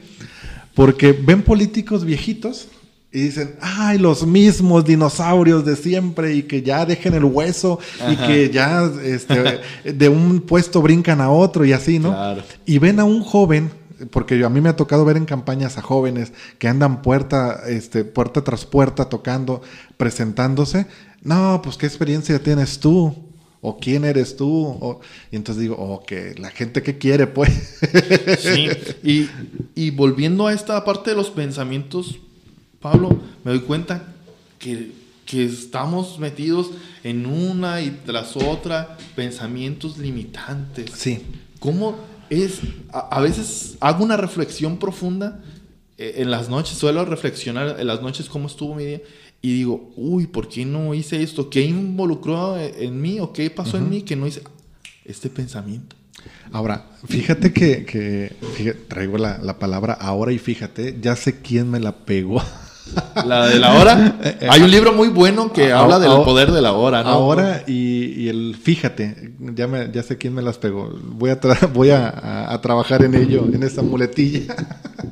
porque 0.75 1.13
ven 1.13 1.41
políticos 1.41 2.05
viejitos 2.05 2.67
y 3.15 3.21
dicen, 3.21 3.55
ay, 3.61 3.97
los 3.97 4.27
mismos 4.27 4.83
dinosaurios 4.83 5.63
de 5.63 5.77
siempre 5.77 6.35
y 6.35 6.43
que 6.43 6.61
ya 6.61 6.85
dejen 6.85 7.13
el 7.13 7.23
hueso 7.23 7.79
y 8.11 8.17
que 8.17 8.49
ya 8.49 8.91
este, 9.01 9.61
de 9.85 10.09
un 10.09 10.41
puesto 10.41 10.81
brincan 10.81 11.21
a 11.21 11.29
otro 11.29 11.63
y 11.63 11.71
así, 11.71 11.97
¿no? 11.97 12.09
Claro. 12.09 12.43
Y 12.65 12.77
ven 12.77 12.99
a 12.99 13.05
un 13.05 13.23
joven, 13.23 13.71
porque 14.11 14.43
a 14.43 14.49
mí 14.49 14.59
me 14.59 14.67
ha 14.67 14.75
tocado 14.75 15.05
ver 15.05 15.15
en 15.15 15.23
campañas 15.23 15.77
a 15.77 15.81
jóvenes 15.81 16.33
que 16.59 16.67
andan 16.67 17.01
puerta, 17.01 17.61
este, 17.69 18.03
puerta 18.03 18.43
tras 18.43 18.65
puerta 18.65 19.07
tocando, 19.07 19.61
presentándose. 19.95 20.85
No, 21.23 21.61
pues 21.63 21.77
qué 21.77 21.85
experiencia 21.85 22.37
tienes 22.43 22.79
tú. 22.81 23.15
O 23.61 23.79
quién 23.79 24.03
eres 24.03 24.35
tú. 24.35 24.77
O- 24.81 24.99
y 25.31 25.37
entonces 25.37 25.61
digo, 25.61 25.77
oh, 25.79 26.03
que 26.05 26.35
la 26.37 26.51
gente 26.51 26.83
que 26.83 26.97
quiere, 26.97 27.27
pues. 27.27 27.79
Sí, 28.39 28.67
y, 29.03 29.29
y 29.73 29.91
volviendo 29.91 30.47
a 30.47 30.53
esta 30.53 30.83
parte 30.83 31.11
de 31.11 31.15
los 31.15 31.29
pensamientos, 31.31 32.19
Pablo, 32.85 33.19
me 33.43 33.49
doy 33.49 33.61
cuenta 33.61 34.13
que, 34.59 34.91
que 35.25 35.43
estamos 35.43 36.19
metidos 36.19 36.69
en 37.03 37.25
una 37.25 37.81
y 37.81 37.89
tras 38.05 38.37
otra 38.37 38.95
pensamientos 39.15 39.97
limitantes. 39.97 40.91
sí. 40.93 41.23
¿Cómo 41.57 41.95
es? 42.29 42.59
A, 42.93 42.99
a 43.17 43.21
veces 43.21 43.75
hago 43.79 44.03
una 44.03 44.17
reflexión 44.17 44.77
profunda 44.77 45.43
eh, 45.97 46.17
en 46.17 46.29
las 46.29 46.47
noches, 46.47 46.77
suelo 46.77 47.03
reflexionar 47.05 47.79
en 47.79 47.87
las 47.87 48.03
noches 48.03 48.29
cómo 48.29 48.45
estuvo 48.45 48.75
mi 48.75 48.85
día 48.85 49.01
y 49.41 49.51
digo, 49.51 49.91
uy, 49.95 50.27
¿por 50.27 50.47
qué 50.47 50.63
no 50.63 50.93
hice 50.93 51.23
esto? 51.23 51.49
¿Qué 51.49 51.63
involucró 51.63 52.55
en 52.59 53.01
mí 53.01 53.19
o 53.19 53.33
qué 53.33 53.49
pasó 53.49 53.77
en 53.77 53.89
mí 53.89 54.03
que 54.03 54.15
no 54.15 54.27
hice 54.27 54.43
este 55.05 55.31
pensamiento? 55.31 55.95
Ahora, 56.51 56.85
fíjate 57.07 57.51
que, 57.51 58.35
traigo 58.87 59.17
la, 59.17 59.39
la, 59.39 59.57
palabra 59.57 59.93
ahora 59.93 60.31
y 60.31 60.37
fíjate, 60.37 60.99
ya 61.01 61.15
sé 61.15 61.41
quién 61.41 61.71
me 61.71 61.79
la 61.79 62.05
pegó. 62.05 62.43
La 63.25 63.47
de 63.47 63.59
la 63.59 63.73
hora. 63.73 64.15
Eh, 64.25 64.37
eh, 64.41 64.47
Hay 64.49 64.61
un 64.61 64.71
libro 64.71 64.93
muy 64.93 65.09
bueno 65.09 65.51
que 65.51 65.71
habla 65.71 65.99
del 65.99 66.11
poder 66.23 66.51
de 66.51 66.61
la 66.61 66.73
hora, 66.73 67.03
¿no? 67.03 67.09
Ahora 67.09 67.63
y, 67.67 68.27
el 68.27 68.55
fíjate, 68.55 69.33
ya, 69.39 69.67
me, 69.67 69.91
ya 69.91 70.03
sé 70.03 70.17
quién 70.17 70.33
me 70.33 70.41
las 70.41 70.57
pegó. 70.57 70.93
Voy 71.03 71.29
a, 71.29 71.39
voy 71.73 71.89
a, 71.91 72.59
trabajar 72.61 73.03
en 73.03 73.15
ello, 73.15 73.45
en 73.51 73.63
esa 73.63 73.81
muletilla. 73.81 74.55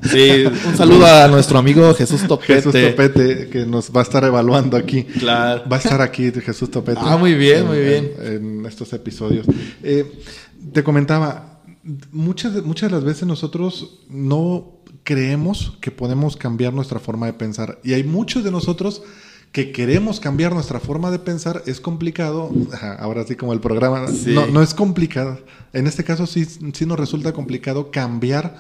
Sí, 0.10 0.44
un 0.46 0.76
saludo 0.76 1.06
a 1.06 1.28
nuestro 1.28 1.60
amigo 1.60 1.94
Jesús 1.94 2.28
Topete. 2.28 2.56
Jesús 2.56 2.74
Topete, 2.74 3.48
que 3.50 3.66
nos 3.66 3.90
va 3.92 4.02
a 4.02 4.04
estar 4.04 4.24
evaluando 4.24 4.76
aquí. 4.76 5.04
Claro. 5.04 5.64
Va 5.72 5.78
a 5.78 5.80
estar 5.80 6.02
aquí 6.02 6.32
Jesús 6.32 6.70
Topete. 6.72 7.00
Ah, 7.02 7.16
muy 7.16 7.36
bien, 7.36 7.66
muy 7.68 7.80
bien. 7.80 8.12
En, 8.20 8.66
estos 8.66 8.92
episodios. 8.92 9.46
Eh, 9.82 10.12
te 10.74 10.84
comentaba, 10.84 11.62
muchas, 12.12 12.64
muchas 12.64 12.90
de 12.90 12.98
las 12.98 13.06
veces 13.06 13.28
nosotros 13.28 14.00
no 14.10 14.83
creemos 15.04 15.78
que 15.82 15.92
podemos 15.92 16.38
cambiar 16.38 16.74
nuestra 16.74 17.00
forma 17.00 17.26
de 17.26 17.34
pensar. 17.34 17.80
Y 17.84 17.94
hay 17.94 18.04
muchos 18.04 18.44
de 18.44 18.52
nosotros 18.52 19.04
que 19.52 19.72
queremos 19.72 20.20
cambiar 20.20 20.54
nuestra 20.54 20.80
forma 20.80 21.12
de 21.12 21.20
pensar. 21.20 21.64
Es 21.66 21.80
complicado. 21.80 22.52
Ahora 23.00 23.26
sí, 23.26 23.36
como 23.36 23.54
el 23.54 23.60
programa. 23.60 24.06
No, 24.28 24.48
no 24.48 24.62
es 24.62 24.74
complicado. 24.74 25.40
En 25.74 25.88
este 25.88 26.04
caso 26.04 26.26
sí, 26.26 26.46
sí 26.46 26.86
nos 26.86 27.00
resulta 27.00 27.34
complicado 27.34 27.92
cambiar 27.92 28.58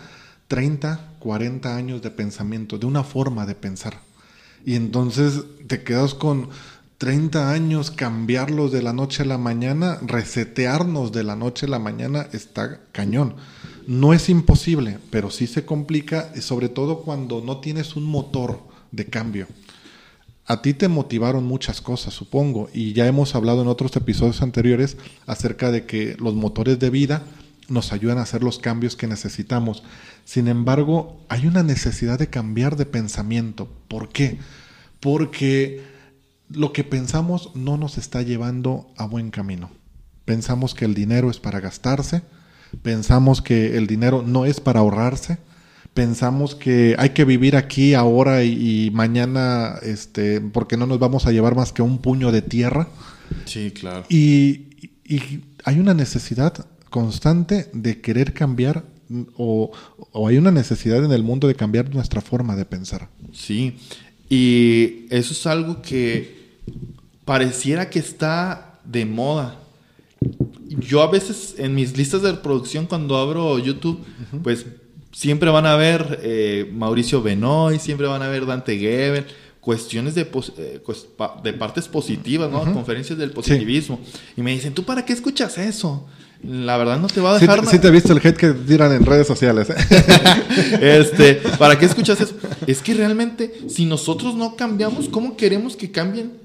30, 0.47 1.15
40 1.19 1.75
años 1.75 2.01
de 2.01 2.11
pensamiento, 2.11 2.77
de 2.77 2.85
una 2.85 3.03
forma 3.03 3.45
de 3.45 3.55
pensar. 3.55 3.99
Y 4.65 4.75
entonces 4.75 5.43
te 5.67 5.83
quedas 5.83 6.13
con 6.13 6.49
30 6.99 7.51
años, 7.51 7.91
cambiarlos 7.91 8.71
de 8.71 8.81
la 8.81 8.93
noche 8.93 9.23
a 9.23 9.25
la 9.25 9.37
mañana, 9.37 9.97
resetearnos 10.01 11.11
de 11.11 11.23
la 11.23 11.35
noche 11.35 11.65
a 11.65 11.69
la 11.69 11.79
mañana, 11.79 12.27
está 12.31 12.79
cañón. 12.91 13.35
No 13.87 14.13
es 14.13 14.29
imposible, 14.29 14.99
pero 15.09 15.29
sí 15.29 15.47
se 15.47 15.65
complica, 15.65 16.33
sobre 16.41 16.69
todo 16.69 17.01
cuando 17.01 17.41
no 17.41 17.57
tienes 17.57 17.95
un 17.95 18.05
motor 18.05 18.59
de 18.91 19.05
cambio. 19.05 19.47
A 20.45 20.61
ti 20.61 20.73
te 20.73 20.89
motivaron 20.89 21.45
muchas 21.45 21.81
cosas, 21.81 22.13
supongo, 22.13 22.69
y 22.73 22.93
ya 22.93 23.07
hemos 23.07 23.33
hablado 23.33 23.61
en 23.61 23.69
otros 23.69 23.95
episodios 23.95 24.41
anteriores 24.41 24.97
acerca 25.25 25.71
de 25.71 25.85
que 25.85 26.17
los 26.19 26.33
motores 26.33 26.79
de 26.79 26.89
vida 26.89 27.23
nos 27.69 27.93
ayudan 27.93 28.17
a 28.17 28.23
hacer 28.23 28.43
los 28.43 28.59
cambios 28.59 28.95
que 28.95 29.07
necesitamos. 29.07 29.83
Sin 30.25 30.47
embargo, 30.47 31.17
hay 31.29 31.47
una 31.47 31.63
necesidad 31.63 32.19
de 32.19 32.29
cambiar 32.29 32.75
de 32.75 32.85
pensamiento. 32.85 33.69
¿Por 33.87 34.09
qué? 34.09 34.37
Porque 34.99 35.81
lo 36.49 36.73
que 36.73 36.83
pensamos 36.83 37.51
no 37.55 37.77
nos 37.77 37.97
está 37.97 38.21
llevando 38.21 38.91
a 38.97 39.05
buen 39.05 39.31
camino. 39.31 39.71
Pensamos 40.25 40.73
que 40.73 40.85
el 40.85 40.93
dinero 40.93 41.29
es 41.29 41.39
para 41.39 41.59
gastarse, 41.61 42.21
pensamos 42.81 43.41
que 43.41 43.77
el 43.77 43.87
dinero 43.87 44.23
no 44.25 44.45
es 44.45 44.59
para 44.59 44.79
ahorrarse, 44.79 45.37
pensamos 45.93 46.55
que 46.55 46.95
hay 46.97 47.09
que 47.09 47.25
vivir 47.25 47.55
aquí 47.55 47.93
ahora 47.93 48.43
y, 48.43 48.89
mañana, 48.91 49.75
este, 49.83 50.41
porque 50.41 50.77
no 50.77 50.85
nos 50.85 50.99
vamos 50.99 51.27
a 51.27 51.31
llevar 51.31 51.55
más 51.55 51.71
que 51.71 51.81
un 51.81 51.99
puño 51.99 52.31
de 52.31 52.41
tierra. 52.41 52.87
Sí, 53.45 53.71
claro. 53.71 54.05
Y, 54.09 54.69
hay 55.65 55.79
una 55.79 55.93
necesidad 55.93 56.65
constante 56.89 57.69
de 57.73 58.01
querer 58.01 58.33
cambiar 58.33 58.83
o, 59.37 59.71
o, 60.11 60.27
hay 60.27 60.37
una 60.37 60.49
necesidad 60.49 61.03
en 61.03 61.11
el 61.11 61.21
mundo 61.21 61.47
de 61.47 61.55
cambiar 61.55 61.93
nuestra 61.93 62.19
forma 62.19 62.55
de 62.55 62.65
pensar. 62.65 63.09
Sí, 63.31 63.77
y 64.29 65.05
eso 65.11 65.33
es 65.33 65.45
algo 65.45 65.81
que 65.81 66.57
pareciera 67.25 67.89
que 67.89 67.99
está 67.99 68.79
de 68.85 69.05
moda 69.05 69.62
yo 70.67 71.01
a 71.01 71.09
veces 71.09 71.55
en 71.57 71.75
mis 71.75 71.97
listas 71.97 72.21
de 72.21 72.31
reproducción 72.31 72.85
cuando 72.85 73.17
abro 73.17 73.59
YouTube, 73.59 73.99
pues 74.43 74.65
siempre 75.11 75.49
van 75.49 75.65
a 75.65 75.75
ver 75.75 76.19
eh, 76.23 76.69
Mauricio 76.73 77.21
Benoy, 77.21 77.79
siempre 77.79 78.07
van 78.07 78.21
a 78.21 78.27
ver 78.27 78.45
Dante 78.45 78.77
Gebel, 78.77 79.25
cuestiones 79.61 80.15
de, 80.15 80.21
eh, 80.57 80.81
de 81.43 81.53
partes 81.53 81.87
positivas, 81.87 82.51
¿no? 82.51 82.61
Conferencias 82.73 83.17
del 83.17 83.31
positivismo. 83.31 83.99
Y 84.35 84.41
me 84.41 84.51
dicen, 84.51 84.73
¿tú 84.73 84.83
para 84.83 85.05
qué 85.05 85.13
escuchas 85.13 85.57
eso? 85.57 86.05
La 86.43 86.75
verdad 86.75 86.99
no 86.99 87.07
te 87.07 87.21
va 87.21 87.31
a 87.31 87.39
dejar 87.39 87.61
sí, 87.61 87.67
Sí 87.71 87.79
te 87.79 87.87
he 87.87 87.91
visto 87.91 88.11
el 88.11 88.19
head 88.21 88.35
que 88.35 88.51
tiran 88.51 88.91
en 88.91 89.05
redes 89.05 89.25
sociales. 89.25 89.69
¿eh? 89.69 89.75
este, 90.99 91.35
¿para 91.57 91.79
qué 91.79 91.85
escuchas 91.85 92.19
eso? 92.19 92.35
Es 92.67 92.81
que 92.81 92.93
realmente, 92.93 93.61
si 93.69 93.85
nosotros 93.85 94.35
no 94.35 94.57
cambiamos, 94.57 95.07
¿cómo 95.07 95.37
queremos 95.37 95.77
que 95.77 95.91
cambien 95.91 96.42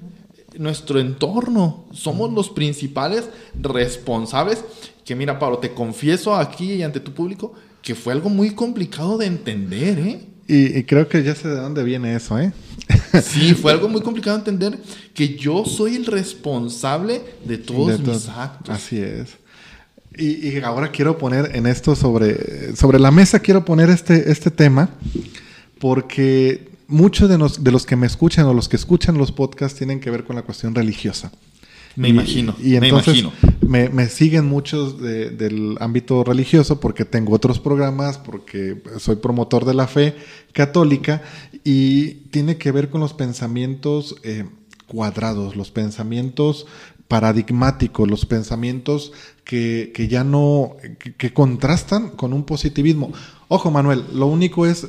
nuestro 0.57 0.99
entorno. 0.99 1.85
Somos 1.93 2.31
los 2.33 2.49
principales 2.49 3.29
responsables. 3.59 4.63
Que 5.05 5.15
mira, 5.15 5.39
Pablo, 5.39 5.57
te 5.59 5.73
confieso 5.73 6.35
aquí 6.35 6.73
y 6.73 6.83
ante 6.83 6.99
tu 6.99 7.13
público 7.13 7.53
que 7.81 7.95
fue 7.95 8.13
algo 8.13 8.29
muy 8.29 8.51
complicado 8.51 9.17
de 9.17 9.25
entender, 9.25 9.99
¿eh? 9.99 10.21
Y, 10.51 10.83
creo 10.83 11.07
que 11.07 11.23
ya 11.23 11.35
sé 11.35 11.47
de 11.47 11.55
dónde 11.55 11.83
viene 11.83 12.15
eso, 12.15 12.39
¿eh? 12.39 12.51
sí, 13.23 13.53
fue 13.61 13.71
algo 13.71 13.87
muy 13.87 14.01
complicado 14.01 14.37
de 14.37 14.49
entender 14.49 14.79
que 15.13 15.35
yo 15.35 15.63
soy 15.63 15.95
el 15.95 16.07
responsable 16.07 17.21
de 17.45 17.59
todos 17.59 17.99
mis 17.99 18.27
actos. 18.27 18.75
Así 18.75 18.97
es. 18.97 19.37
Y, 20.17 20.49
y, 20.49 20.59
ahora 20.61 20.91
quiero 20.91 21.19
poner 21.19 21.55
en 21.55 21.67
esto 21.67 21.95
sobre, 21.95 22.75
sobre 22.75 22.99
la 22.99 23.11
mesa, 23.11 23.39
quiero 23.39 23.63
poner 23.63 23.89
este, 23.91 24.31
este 24.31 24.49
tema, 24.49 24.89
porque 25.79 26.69
muchos 26.89 27.29
de, 27.29 27.37
de, 27.37 27.71
los 27.71 27.85
que 27.85 27.95
me 27.95 28.07
escuchan 28.07 28.45
o 28.45 28.53
los 28.53 28.67
que 28.67 28.75
escuchan 28.75 29.17
los 29.17 29.31
podcasts 29.31 29.77
tienen 29.77 29.99
que 29.99 30.11
ver 30.11 30.25
con 30.25 30.35
la 30.35 30.41
cuestión 30.41 30.75
religiosa. 30.75 31.31
Me 31.95 32.09
imagino. 32.09 32.55
Y 32.61 32.75
entonces 32.75 33.25
me, 33.65 33.89
me, 33.89 34.07
siguen 34.07 34.45
muchos 34.45 35.01
del 35.01 35.75
ámbito 35.79 36.23
religioso 36.23 36.79
porque 36.79 37.03
tengo 37.03 37.33
otros 37.33 37.59
programas, 37.59 38.17
porque 38.17 38.81
soy 38.99 39.17
promotor 39.17 39.65
de 39.65 39.73
la 39.73 39.87
fe 39.87 40.15
católica 40.53 41.21
y 41.63 42.11
tiene 42.31 42.57
que 42.57 42.71
ver 42.71 42.89
con 42.89 43.01
los 43.01 43.13
pensamientos 43.13 44.15
eh, 44.23 44.45
cuadrados, 44.87 45.55
los 45.55 45.71
pensamientos 45.71 46.67
paradigmáticos, 47.09 48.09
los 48.09 48.25
pensamientos 48.25 49.11
que, 49.43 49.91
que 49.93 50.07
ya 50.07 50.23
no, 50.23 50.77
que, 51.17 51.33
contrastan 51.33 52.11
con 52.11 52.33
un 52.33 52.43
positivismo. 52.43 53.11
Ojo, 53.51 53.71
Manuel, 53.71 54.03
lo 54.13 54.27
único 54.27 54.67
es 54.67 54.87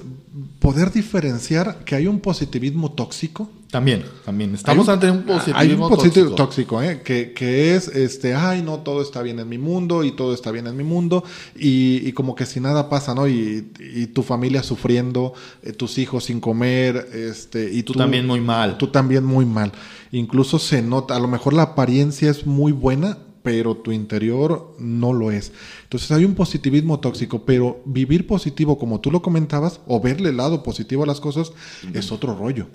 poder 0.58 0.92
diferenciar 0.92 1.82
que 1.86 1.94
hay 1.94 2.06
un 2.06 2.20
positivismo 2.20 2.92
tóxico. 2.92 3.48
También, 3.70 4.04
también. 4.22 4.54
Estamos 4.54 4.86
ante 4.90 5.10
un 5.10 5.22
positivismo 5.22 5.58
hay 5.58 5.72
un 5.72 5.88
positivismo 5.88 6.34
tóxico, 6.34 6.82
¿eh? 6.82 7.00
que, 7.02 7.32
que, 7.32 7.74
es, 7.74 7.88
este, 7.88 8.34
ay, 8.34 8.60
no, 8.60 8.80
todo 8.80 9.00
está 9.00 9.22
bien 9.22 9.38
en 9.38 9.48
mi 9.48 9.56
mundo 9.56 10.04
y 10.04 10.12
todo 10.12 10.34
está 10.34 10.50
bien 10.50 10.66
en 10.66 10.76
mi 10.76 10.84
mundo 10.84 11.24
y, 11.56 12.06
y 12.06 12.12
como 12.12 12.34
que 12.34 12.44
si 12.44 12.60
nada 12.60 12.90
pasa, 12.90 13.14
¿no? 13.14 13.26
Y, 13.26 13.72
y 13.78 14.08
tu 14.08 14.22
familia 14.22 14.62
sufriendo, 14.62 15.32
eh, 15.62 15.72
tus 15.72 15.96
hijos 15.96 16.24
sin 16.24 16.38
comer, 16.38 17.08
este, 17.14 17.72
y 17.72 17.82
tú, 17.82 17.94
tú 17.94 18.00
también 18.00 18.26
muy 18.26 18.42
mal. 18.42 18.76
Tú 18.76 18.88
también 18.88 19.24
muy 19.24 19.46
mal. 19.46 19.72
Incluso 20.12 20.58
se 20.58 20.82
nota, 20.82 21.16
a 21.16 21.20
lo 21.20 21.28
mejor 21.28 21.54
la 21.54 21.62
apariencia 21.62 22.30
es 22.30 22.44
muy 22.44 22.72
buena, 22.72 23.16
pero 23.42 23.76
tu 23.76 23.92
interior 23.92 24.74
no 24.78 25.12
lo 25.12 25.30
es. 25.30 25.52
Entonces 25.84 26.10
hay 26.10 26.24
un 26.24 26.34
positivismo 26.34 27.00
tóxico, 27.00 27.44
pero 27.44 27.80
vivir 27.84 28.26
positivo, 28.26 28.78
como 28.78 29.00
tú 29.00 29.10
lo 29.10 29.22
comentabas, 29.22 29.80
o 29.86 30.00
verle 30.00 30.30
el 30.30 30.36
lado 30.36 30.62
positivo 30.62 31.04
a 31.04 31.06
las 31.06 31.20
cosas, 31.20 31.52
es 31.94 32.12
otro 32.12 32.34
rollo. 32.36 32.66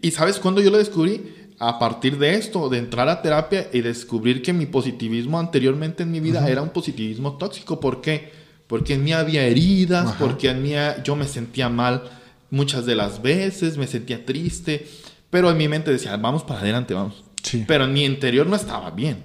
¿Y, 0.00 0.10
sabes 0.12 0.38
cuándo 0.38 0.60
yo 0.60 0.70
lo 0.70 0.78
descubrí? 0.78 1.34
A 1.58 1.78
partir 1.78 2.18
de 2.18 2.34
esto, 2.34 2.68
de 2.68 2.78
entrar 2.78 3.08
a 3.08 3.22
terapia 3.22 3.68
y 3.72 3.80
descubrir 3.80 4.42
que 4.42 4.52
mi 4.52 4.66
positivismo 4.66 5.38
anteriormente 5.38 6.02
en 6.02 6.10
mi 6.10 6.20
vida 6.20 6.48
era 6.48 6.62
un 6.62 6.68
positivismo 6.68 7.38
tóxico. 7.38 7.80
¿Por 7.80 8.00
qué? 8.00 8.30
Porque 8.66 8.94
en 8.94 9.04
mí 9.04 9.12
había 9.12 9.46
heridas, 9.46 10.14
porque 10.18 10.50
en 10.50 10.62
mí 10.62 10.72
yo 11.02 11.16
me 11.16 11.26
sentía 11.26 11.68
mal 11.68 12.02
muchas 12.50 12.84
de 12.84 12.94
las 12.94 13.22
veces, 13.22 13.78
me 13.78 13.86
sentía 13.86 14.24
triste, 14.24 14.86
pero 15.30 15.50
en 15.50 15.56
mi 15.56 15.68
mente 15.68 15.90
decía, 15.90 16.16
vamos 16.16 16.42
para 16.42 16.60
adelante, 16.60 16.94
vamos 16.94 17.25
pero 17.66 17.84
en 17.84 17.92
mi 17.92 18.04
interior 18.04 18.46
no 18.46 18.56
estaba 18.56 18.90
bien. 18.90 19.22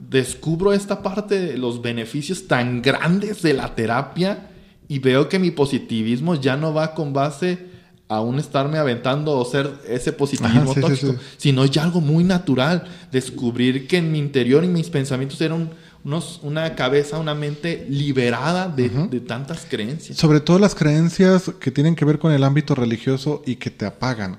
Descubro 0.00 0.72
esta 0.72 1.02
parte 1.02 1.38
de 1.40 1.58
los 1.58 1.82
beneficios 1.82 2.46
tan 2.46 2.82
grandes 2.82 3.42
de 3.42 3.54
la 3.54 3.74
terapia 3.74 4.50
y 4.88 4.98
veo 4.98 5.28
que 5.28 5.38
mi 5.38 5.50
positivismo 5.50 6.34
ya 6.34 6.56
no 6.56 6.72
va 6.72 6.94
con 6.94 7.12
base 7.12 7.68
a 8.08 8.22
un 8.22 8.38
estarme 8.38 8.78
aventando 8.78 9.36
o 9.36 9.44
ser 9.44 9.70
ese 9.86 10.12
positivismo 10.12 10.74
tóxico, 10.74 11.14
sino 11.36 11.66
ya 11.66 11.82
algo 11.82 12.00
muy 12.00 12.24
natural. 12.24 12.84
Descubrir 13.12 13.86
que 13.86 13.98
en 13.98 14.10
mi 14.10 14.18
interior 14.18 14.64
y 14.64 14.68
mis 14.68 14.88
pensamientos 14.88 15.40
eran 15.42 15.70
unos, 16.04 16.40
una 16.42 16.74
cabeza, 16.74 17.18
una 17.18 17.34
mente 17.34 17.86
liberada 17.90 18.68
de, 18.68 18.88
de, 18.88 19.20
tantas 19.20 19.66
creencias. 19.68 20.16
Sobre 20.16 20.40
todo 20.40 20.58
las 20.58 20.74
creencias 20.74 21.52
que 21.60 21.70
tienen 21.70 21.94
que 21.94 22.06
ver 22.06 22.18
con 22.18 22.32
el 22.32 22.44
ámbito 22.44 22.74
religioso 22.74 23.42
y 23.44 23.56
que 23.56 23.70
te 23.70 23.84
apagan. 23.84 24.38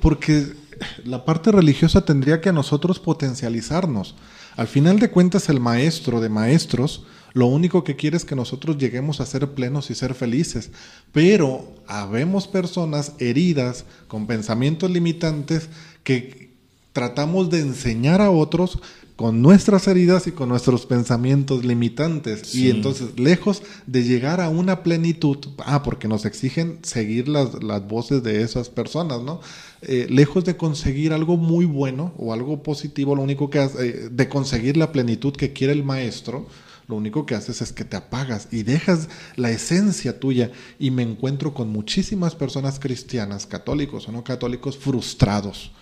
porque 0.00 0.54
la 1.04 1.24
parte 1.24 1.52
religiosa 1.52 2.04
tendría 2.04 2.40
que 2.40 2.48
a 2.48 2.52
nosotros 2.52 2.98
potencializarnos. 2.98 4.14
Al 4.56 4.66
final 4.66 4.98
de 4.98 5.10
cuentas, 5.10 5.48
el 5.48 5.60
maestro 5.60 6.20
de 6.20 6.28
maestros 6.28 7.04
lo 7.36 7.48
único 7.48 7.84
que 7.84 7.96
quiere 7.96 8.16
es 8.16 8.24
que 8.24 8.34
nosotros 8.34 8.78
lleguemos 8.78 9.20
a 9.20 9.26
ser 9.26 9.50
plenos 9.50 9.90
y 9.90 9.94
ser 9.94 10.14
felices. 10.14 10.70
Pero 11.12 11.74
habemos 11.86 12.48
personas 12.48 13.12
heridas 13.18 13.84
con 14.08 14.26
pensamientos 14.26 14.90
limitantes 14.90 15.68
que 16.02 16.54
tratamos 16.94 17.50
de 17.50 17.60
enseñar 17.60 18.22
a 18.22 18.30
otros 18.30 18.78
con 19.16 19.40
nuestras 19.40 19.88
heridas 19.88 20.26
y 20.26 20.32
con 20.32 20.50
nuestros 20.50 20.84
pensamientos 20.84 21.64
limitantes. 21.64 22.54
Y 22.54 22.68
entonces, 22.68 23.18
lejos 23.18 23.62
de 23.86 24.04
llegar 24.04 24.42
a 24.42 24.50
una 24.50 24.82
plenitud, 24.82 25.38
ah, 25.64 25.82
porque 25.82 26.06
nos 26.06 26.26
exigen 26.26 26.78
seguir 26.82 27.26
las, 27.26 27.62
las 27.62 27.86
voces 27.88 28.22
de 28.22 28.42
esas 28.42 28.68
personas, 28.68 29.22
¿no? 29.22 29.40
Eh, 29.80 30.06
lejos 30.10 30.44
de 30.44 30.56
conseguir 30.56 31.14
algo 31.14 31.38
muy 31.38 31.64
bueno 31.64 32.12
o 32.18 32.34
algo 32.34 32.62
positivo, 32.62 33.16
lo 33.16 33.22
único 33.22 33.48
que 33.48 33.58
hace, 33.58 33.88
eh, 33.88 34.08
de 34.10 34.28
conseguir 34.28 34.76
la 34.76 34.92
plenitud 34.92 35.34
que 35.34 35.54
quiere 35.54 35.72
el 35.72 35.82
maestro, 35.82 36.46
lo 36.86 36.96
único 36.96 37.24
que 37.24 37.34
haces 37.34 37.62
es 37.62 37.72
que 37.72 37.84
te 37.84 37.96
apagas 37.96 38.48
y 38.52 38.64
dejas 38.64 39.08
la 39.36 39.50
esencia 39.50 40.20
tuya. 40.20 40.52
Y 40.78 40.90
me 40.90 41.02
encuentro 41.02 41.54
con 41.54 41.70
muchísimas 41.70 42.34
personas 42.34 42.78
cristianas, 42.78 43.46
católicos 43.46 44.08
o 44.08 44.12
no 44.12 44.22
católicos, 44.22 44.76
frustrados 44.76 45.72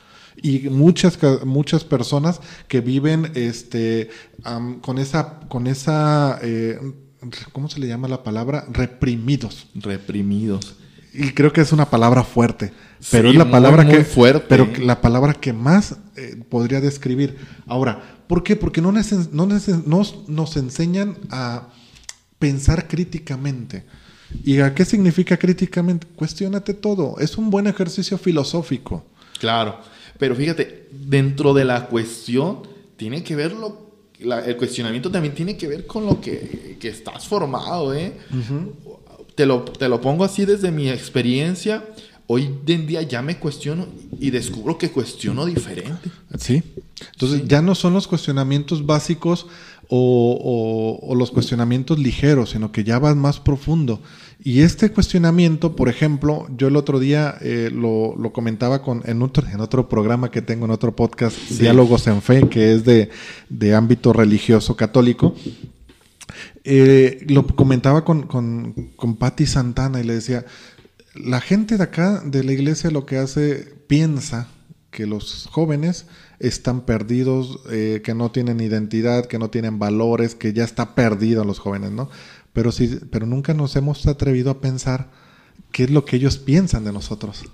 y 0.42 0.68
muchas 0.70 1.18
muchas 1.44 1.84
personas 1.84 2.40
que 2.68 2.80
viven 2.80 3.32
este 3.34 4.10
con 4.80 4.98
esa 4.98 5.40
con 5.48 5.66
esa 5.66 6.38
eh, 6.42 6.78
cómo 7.52 7.68
se 7.68 7.80
le 7.80 7.88
llama 7.88 8.08
la 8.08 8.22
palabra 8.22 8.66
reprimidos 8.70 9.68
reprimidos 9.74 10.76
y 11.12 11.30
creo 11.30 11.52
que 11.52 11.60
es 11.60 11.72
una 11.72 11.88
palabra 11.90 12.24
fuerte 12.24 12.72
pero 13.10 13.30
es 13.30 13.36
la 13.36 13.50
palabra 13.50 13.86
que 13.86 14.04
fuerte 14.04 14.46
pero 14.48 14.68
la 14.78 15.00
palabra 15.00 15.34
que 15.34 15.52
más 15.52 15.96
eh, 16.16 16.42
podría 16.48 16.80
describir 16.80 17.36
ahora 17.66 18.18
¿por 18.26 18.42
qué? 18.42 18.56
porque 18.56 18.80
no, 18.80 18.92
no 18.92 19.46
nos, 19.46 20.28
nos 20.28 20.56
enseñan 20.56 21.16
a 21.30 21.68
pensar 22.38 22.88
críticamente 22.88 23.84
¿Y 24.42 24.60
a 24.60 24.74
qué 24.74 24.84
significa 24.84 25.36
críticamente? 25.36 26.06
Cuestiónate 26.16 26.74
todo. 26.74 27.16
Es 27.18 27.36
un 27.38 27.50
buen 27.50 27.66
ejercicio 27.66 28.18
filosófico. 28.18 29.04
Claro. 29.38 29.78
Pero 30.18 30.34
fíjate, 30.34 30.88
dentro 30.90 31.54
de 31.54 31.64
la 31.64 31.86
cuestión, 31.86 32.60
tiene 32.96 33.22
que 33.22 33.34
ver 33.36 33.52
lo, 33.52 33.84
el 34.18 34.56
cuestionamiento 34.56 35.10
también 35.10 35.34
tiene 35.34 35.56
que 35.56 35.66
ver 35.66 35.86
con 35.86 36.06
lo 36.06 36.20
que, 36.20 36.76
que 36.80 36.88
estás 36.88 37.26
formado, 37.26 37.94
¿eh? 37.94 38.12
te, 39.34 39.46
lo, 39.46 39.62
te 39.62 39.88
lo 39.88 40.00
pongo 40.00 40.24
así 40.24 40.44
desde 40.44 40.70
mi 40.70 40.88
experiencia. 40.88 41.84
Hoy 42.26 42.48
en 42.66 42.86
día 42.86 43.02
ya 43.02 43.20
me 43.20 43.38
cuestiono 43.38 43.86
y 44.18 44.30
descubro 44.30 44.78
que 44.78 44.90
cuestiono 44.90 45.44
diferente. 45.44 46.10
Sí. 46.38 46.62
Entonces 47.12 47.46
ya 47.46 47.60
no 47.60 47.74
son 47.74 47.92
los 47.92 48.08
cuestionamientos 48.08 48.86
básicos 48.86 49.46
o, 49.88 51.00
o, 51.02 51.06
o, 51.06 51.14
los 51.14 51.30
cuestionamientos 51.30 51.98
ligeros, 51.98 52.50
sino 52.50 52.72
que 52.72 52.82
ya 52.82 52.98
vas 52.98 53.14
más 53.14 53.40
profundo. 53.40 54.00
Y 54.46 54.60
este 54.60 54.92
cuestionamiento, 54.92 55.74
por 55.74 55.88
ejemplo, 55.88 56.46
yo 56.54 56.68
el 56.68 56.76
otro 56.76 57.00
día 57.00 57.38
eh, 57.40 57.70
lo, 57.72 58.14
lo, 58.14 58.34
comentaba 58.34 58.82
con, 58.82 59.00
en, 59.06 59.22
otro, 59.22 59.48
en 59.48 59.58
otro 59.62 59.88
programa 59.88 60.30
que 60.30 60.42
tengo, 60.42 60.66
en 60.66 60.70
otro 60.70 60.94
podcast, 60.94 61.34
Diálogos 61.48 62.06
en 62.08 62.20
Fe, 62.20 62.46
que 62.50 62.74
es 62.74 62.84
de, 62.84 63.08
de 63.48 63.74
ámbito 63.74 64.12
religioso 64.12 64.76
católico. 64.76 65.34
Eh, 66.62 67.24
lo 67.26 67.46
comentaba 67.46 68.04
con, 68.04 68.24
con, 68.24 68.74
con 68.96 69.16
Patti 69.16 69.46
Santana 69.46 70.00
y 70.00 70.04
le 70.04 70.12
decía, 70.12 70.44
la 71.14 71.40
gente 71.40 71.78
de 71.78 71.84
acá, 71.84 72.20
de 72.22 72.44
la 72.44 72.52
iglesia, 72.52 72.90
lo 72.90 73.06
que 73.06 73.16
hace, 73.16 73.72
piensa 73.86 74.48
que 74.90 75.06
los 75.06 75.48
jóvenes 75.50 76.04
están 76.38 76.82
perdidos, 76.82 77.60
eh, 77.70 78.02
que 78.04 78.14
no 78.14 78.30
tienen 78.30 78.60
identidad, 78.60 79.24
que 79.24 79.38
no 79.38 79.48
tienen 79.48 79.78
valores, 79.78 80.34
que 80.34 80.52
ya 80.52 80.64
está 80.64 80.94
perdido 80.94 81.44
los 81.44 81.58
jóvenes, 81.58 81.92
¿no? 81.92 82.10
Pero, 82.54 82.72
sí, 82.72 82.98
pero 83.10 83.26
nunca 83.26 83.52
nos 83.52 83.76
hemos 83.76 84.06
atrevido 84.06 84.50
a 84.50 84.60
pensar 84.62 85.10
qué 85.72 85.84
es 85.84 85.90
lo 85.90 86.06
que 86.06 86.16
ellos 86.16 86.38
piensan 86.38 86.84
de 86.84 86.92
nosotros. 86.92 87.44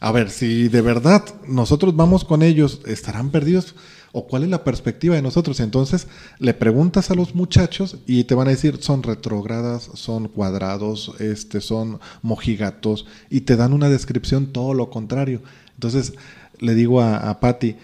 A 0.00 0.12
ver, 0.12 0.30
si 0.30 0.68
de 0.68 0.80
verdad 0.80 1.24
nosotros 1.48 1.96
vamos 1.96 2.24
con 2.24 2.42
ellos, 2.42 2.82
¿estarán 2.86 3.30
perdidos? 3.30 3.74
¿O 4.12 4.26
cuál 4.28 4.44
es 4.44 4.50
la 4.50 4.64
perspectiva 4.64 5.16
de 5.16 5.22
nosotros? 5.22 5.58
Entonces 5.60 6.06
le 6.38 6.54
preguntas 6.54 7.10
a 7.10 7.14
los 7.14 7.34
muchachos 7.34 7.96
y 8.06 8.24
te 8.24 8.34
van 8.34 8.46
a 8.46 8.52
decir, 8.52 8.78
son 8.80 9.02
retrógradas, 9.02 9.90
son 9.94 10.28
cuadrados, 10.28 11.14
este, 11.18 11.60
son 11.60 11.98
mojigatos, 12.22 13.06
y 13.28 13.40
te 13.40 13.56
dan 13.56 13.72
una 13.72 13.88
descripción 13.88 14.52
todo 14.52 14.72
lo 14.72 14.88
contrario. 14.90 15.42
Entonces 15.74 16.12
le 16.60 16.74
digo 16.74 17.00
a, 17.00 17.30
a 17.30 17.40
Patti, 17.40 17.76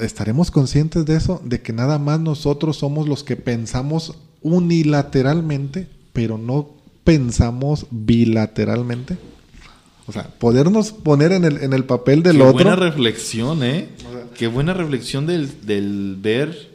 ¿estaremos 0.00 0.50
conscientes 0.50 1.04
de 1.04 1.16
eso? 1.16 1.42
De 1.44 1.62
que 1.62 1.72
nada 1.72 1.98
más 1.98 2.20
nosotros 2.20 2.78
somos 2.78 3.08
los 3.08 3.22
que 3.22 3.36
pensamos 3.36 4.14
unilateralmente, 4.44 5.88
pero 6.12 6.38
no 6.38 6.68
pensamos 7.02 7.86
bilateralmente. 7.90 9.16
O 10.06 10.12
sea, 10.12 10.28
podernos 10.38 10.92
poner 10.92 11.32
en 11.32 11.44
el, 11.44 11.62
en 11.62 11.72
el 11.72 11.84
papel 11.84 12.22
del 12.22 12.42
otro. 12.42 12.58
Qué 12.58 12.64
buena 12.64 12.76
reflexión, 12.76 13.64
¿eh? 13.64 13.88
Qué 14.36 14.46
buena 14.46 14.74
reflexión 14.74 15.26
del, 15.26 15.66
del, 15.66 16.16
ver 16.20 16.70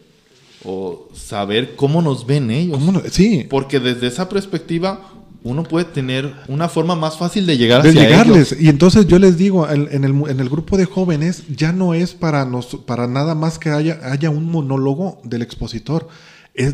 o 0.66 1.10
saber 1.14 1.76
cómo 1.76 2.02
nos 2.02 2.26
ven 2.26 2.50
ellos. 2.50 2.80
sí. 3.12 3.46
Porque 3.50 3.80
desde 3.80 4.08
esa 4.08 4.28
perspectiva 4.28 5.02
uno 5.44 5.64
puede 5.64 5.86
tener 5.86 6.34
una 6.48 6.68
forma 6.68 6.96
más 6.96 7.18
fácil 7.18 7.46
de 7.46 7.58
llegar 7.58 7.84
de 7.84 7.94
llegarles. 7.94 8.56
Y 8.60 8.68
entonces 8.68 9.08
yo 9.08 9.20
les 9.20 9.38
digo, 9.38 9.70
en, 9.70 10.04
el, 10.04 10.30
en, 10.30 10.40
el, 10.40 10.50
grupo 10.50 10.76
de 10.76 10.86
jóvenes 10.86 11.44
ya 11.56 11.72
no 11.72 11.94
es 11.94 12.14
para, 12.14 12.46
nos, 12.46 12.66
para 12.86 13.08
nada 13.08 13.36
más 13.36 13.58
que 13.58 13.70
haya, 13.70 14.00
haya 14.04 14.30
un 14.32 14.52
monólogo 14.52 15.22
del 15.24 15.42
expositor 15.44 16.10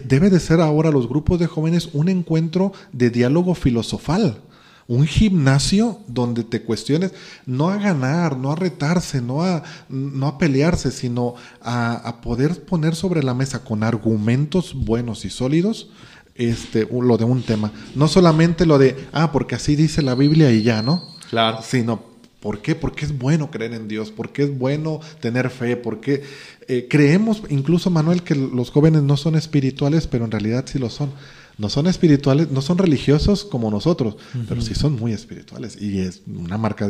debe 0.03 0.29
de 0.29 0.39
ser 0.39 0.61
ahora 0.61 0.91
los 0.91 1.07
grupos 1.07 1.39
de 1.39 1.47
jóvenes 1.47 1.89
un 1.93 2.09
encuentro 2.09 2.73
de 2.91 3.09
diálogo 3.09 3.55
filosofal. 3.55 4.41
Un 4.87 5.07
gimnasio 5.07 5.99
donde 6.07 6.43
te 6.43 6.61
cuestiones 6.61 7.11
no 7.47 7.69
a 7.69 7.77
ganar, 7.77 8.37
no 8.37 8.51
a 8.51 8.55
retarse, 8.55 9.19
no 9.19 9.43
a, 9.43 9.63
no 9.89 10.27
a 10.27 10.37
pelearse, 10.37 10.91
sino 10.91 11.33
a, 11.59 11.93
a 11.95 12.21
poder 12.21 12.65
poner 12.65 12.95
sobre 12.95 13.23
la 13.23 13.33
mesa 13.33 13.63
con 13.63 13.83
argumentos 13.83 14.75
buenos 14.75 15.25
y 15.25 15.31
sólidos 15.31 15.89
este, 16.35 16.87
lo 16.91 17.17
de 17.17 17.23
un 17.23 17.41
tema. 17.41 17.71
No 17.95 18.07
solamente 18.07 18.65
lo 18.65 18.77
de, 18.77 19.07
ah, 19.11 19.31
porque 19.31 19.55
así 19.55 19.75
dice 19.75 20.01
la 20.01 20.15
Biblia 20.15 20.51
y 20.51 20.61
ya, 20.61 20.81
¿no? 20.81 21.03
Claro. 21.29 21.59
Sino, 21.63 22.03
¿por 22.45 22.61
qué? 22.61 22.75
Porque 22.75 23.05
es 23.05 23.17
bueno 23.17 23.49
creer 23.49 23.73
en 23.73 23.87
Dios, 23.87 24.11
porque 24.11 24.43
es 24.43 24.55
bueno 24.55 24.99
tener 25.19 25.49
fe, 25.49 25.75
porque 25.77 26.21
eh, 26.67 26.85
creemos, 26.87 27.41
incluso 27.49 27.89
Manuel, 27.89 28.21
que 28.21 28.35
los 28.35 28.69
jóvenes 28.69 29.01
no 29.01 29.17
son 29.17 29.33
espirituales, 29.33 30.05
pero 30.05 30.25
en 30.25 30.31
realidad 30.31 30.63
sí 30.67 30.77
lo 30.77 30.91
son. 30.91 31.09
No 31.57 31.69
son 31.69 31.87
espirituales, 31.87 32.51
no 32.51 32.61
son 32.61 32.77
religiosos 32.77 33.45
como 33.45 33.71
nosotros, 33.71 34.17
pero 34.47 34.61
sí 34.61 34.75
son 34.75 34.93
muy 34.93 35.11
espirituales. 35.11 35.81
Y 35.81 36.01
es 36.01 36.21
una 36.27 36.59
marca, 36.59 36.87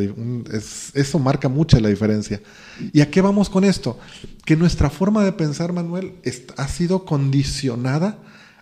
es, 0.52 0.92
eso 0.94 1.20
marca 1.20 1.48
mucha 1.48 1.80
la 1.80 1.88
diferencia. 1.88 2.42
¿Y 2.92 3.00
a 3.00 3.10
qué 3.10 3.22
vamos 3.22 3.50
con 3.50 3.64
esto? 3.64 3.98
Que 4.44 4.58
nuestra 4.58 4.90
forma 4.90 5.24
de 5.24 5.32
pensar, 5.32 5.72
Manuel, 5.72 6.16
ha 6.58 6.68
sido 6.68 7.06
condicionada 7.06 8.18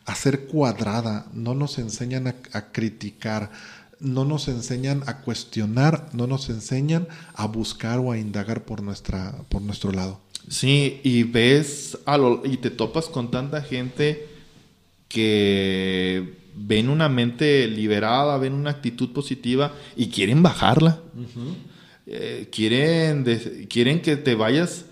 a 0.06 0.14
ser 0.14 0.46
cuadrada. 0.46 1.26
No 1.34 1.56
nos 1.56 1.80
enseñan 1.80 2.28
a, 2.28 2.36
a 2.52 2.72
criticar, 2.72 3.50
no 4.04 4.26
nos 4.26 4.48
enseñan 4.50 5.02
a 5.08 5.22
cuestionar, 5.22 6.10
no 6.14 6.28
nos 6.28 6.50
enseñan 6.50 7.08
a 7.34 7.48
buscar 7.48 8.00
o 8.00 8.12
a 8.12 8.18
indagar 8.18 8.66
por, 8.66 8.84
nuestra, 8.84 9.34
por 9.50 9.62
nuestro 9.62 9.92
lado. 9.92 10.20
Sí, 10.50 11.00
y 11.04 11.24
ves 11.24 11.98
a 12.06 12.18
lo, 12.18 12.42
y 12.46 12.58
te 12.58 12.70
topas 12.70 13.06
con 13.06 13.32
tanta 13.32 13.62
gente 13.62 14.28
que 15.08 16.38
ven 16.56 16.90
una 16.90 17.08
mente 17.08 17.68
liberada, 17.68 18.38
ven 18.38 18.54
una 18.54 18.72
actitud 18.72 19.14
positiva 19.14 19.74
y 19.96 20.10
quieren 20.10 20.44
bajarla. 20.44 21.00
Eh, 22.06 22.50
quieren, 22.52 23.24
quieren 23.70 24.02
que 24.02 24.18
te 24.18 24.36
vayas 24.36 24.86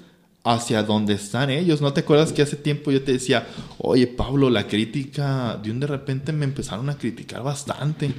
hacia 0.44 0.84
donde 0.84 1.14
están 1.14 1.50
ellos. 1.50 1.82
¿No 1.82 1.94
te 1.94 2.02
acuerdas 2.02 2.34
que 2.34 2.42
hace 2.42 2.56
tiempo 2.56 2.92
yo 2.92 3.04
te 3.04 3.14
decía, 3.14 3.48
oye 3.78 4.08
Pablo, 4.08 4.50
la 4.50 4.68
crítica, 4.68 5.60
de 5.62 5.72
un 5.72 5.80
de 5.80 5.88
repente 5.88 6.34
me 6.34 6.46
empezaron 6.46 6.90
a 6.90 6.98
criticar 6.98 7.44
bastante? 7.44 8.12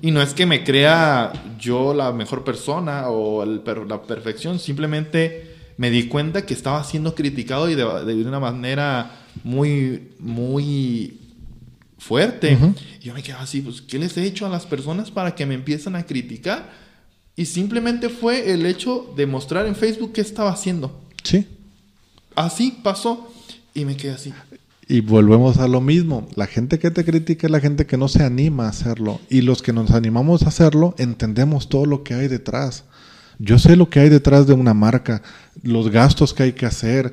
Y 0.00 0.10
no 0.10 0.20
es 0.22 0.34
que 0.34 0.46
me 0.46 0.64
crea 0.64 1.32
yo 1.58 1.94
la 1.94 2.12
mejor 2.12 2.44
persona 2.44 3.08
o 3.08 3.44
la 3.44 4.02
perfección, 4.02 4.58
simplemente 4.58 5.52
me 5.76 5.90
di 5.90 6.08
cuenta 6.08 6.44
que 6.44 6.54
estaba 6.54 6.82
siendo 6.84 7.14
criticado 7.14 7.70
y 7.70 7.74
de, 7.74 7.84
una 7.84 8.40
manera 8.40 9.20
muy, 9.44 10.10
muy 10.18 11.18
fuerte. 11.98 12.58
Y 13.00 13.04
yo 13.04 13.14
me 13.14 13.22
quedaba 13.22 13.44
así, 13.44 13.60
pues, 13.60 13.80
¿qué 13.80 13.98
les 13.98 14.16
he 14.16 14.24
hecho 14.24 14.46
a 14.46 14.48
las 14.48 14.66
personas 14.66 15.10
para 15.10 15.34
que 15.34 15.46
me 15.46 15.54
empiecen 15.54 15.94
a 15.96 16.04
criticar? 16.04 16.70
Y 17.34 17.46
simplemente 17.46 18.10
fue 18.10 18.52
el 18.52 18.66
hecho 18.66 19.12
de 19.16 19.26
mostrar 19.26 19.66
en 19.66 19.74
Facebook 19.74 20.12
qué 20.12 20.20
estaba 20.20 20.50
haciendo. 20.50 21.01
Sí. 21.22 21.46
Así 22.34 22.78
pasó. 22.82 23.32
Y 23.74 23.84
me 23.84 23.96
quedé 23.96 24.12
así. 24.12 24.32
Y 24.88 25.00
volvemos 25.00 25.58
a 25.58 25.68
lo 25.68 25.80
mismo. 25.80 26.28
La 26.34 26.46
gente 26.46 26.78
que 26.78 26.90
te 26.90 27.04
critica 27.04 27.46
es 27.46 27.50
la 27.50 27.60
gente 27.60 27.86
que 27.86 27.96
no 27.96 28.08
se 28.08 28.22
anima 28.22 28.66
a 28.66 28.70
hacerlo. 28.70 29.20
Y 29.30 29.40
los 29.40 29.62
que 29.62 29.72
nos 29.72 29.90
animamos 29.92 30.42
a 30.42 30.48
hacerlo, 30.48 30.94
entendemos 30.98 31.68
todo 31.68 31.86
lo 31.86 32.02
que 32.02 32.14
hay 32.14 32.28
detrás. 32.28 32.84
Yo 33.38 33.58
sé 33.58 33.76
lo 33.76 33.88
que 33.88 34.00
hay 34.00 34.08
detrás 34.08 34.46
de 34.46 34.52
una 34.52 34.74
marca, 34.74 35.22
los 35.62 35.90
gastos 35.90 36.34
que 36.34 36.44
hay 36.44 36.52
que 36.52 36.66
hacer, 36.66 37.12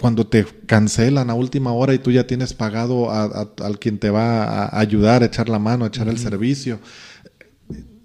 cuando 0.00 0.26
te 0.26 0.44
cancelan 0.66 1.30
a 1.30 1.34
última 1.34 1.72
hora 1.72 1.94
y 1.94 1.98
tú 1.98 2.10
ya 2.10 2.26
tienes 2.26 2.54
pagado 2.54 3.10
a, 3.10 3.48
al 3.60 3.78
quien 3.78 3.98
te 3.98 4.10
va 4.10 4.44
a 4.44 4.80
ayudar, 4.80 5.22
a 5.22 5.26
echar 5.26 5.48
la 5.48 5.58
mano, 5.58 5.84
a 5.84 5.88
echar 5.88 6.08
el 6.08 6.18
servicio. 6.18 6.80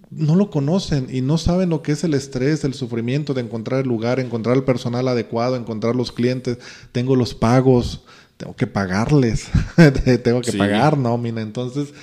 No 0.09 0.35
lo 0.35 0.49
conocen 0.49 1.07
y 1.11 1.21
no 1.21 1.37
saben 1.37 1.69
lo 1.69 1.81
que 1.81 1.91
es 1.91 2.03
el 2.03 2.13
estrés, 2.13 2.63
el 2.63 2.73
sufrimiento 2.73 3.33
de 3.33 3.41
encontrar 3.41 3.81
el 3.81 3.87
lugar, 3.87 4.19
encontrar 4.19 4.55
el 4.55 4.63
personal 4.63 5.07
adecuado, 5.07 5.55
encontrar 5.55 5.95
los 5.95 6.11
clientes, 6.11 6.59
tengo 6.91 7.15
los 7.15 7.33
pagos, 7.33 8.03
tengo 8.37 8.55
que 8.55 8.67
pagarles, 8.67 9.47
tengo 10.23 10.41
que 10.41 10.53
pagar 10.53 10.97
nómina. 10.97 11.41
Entonces, 11.41 11.93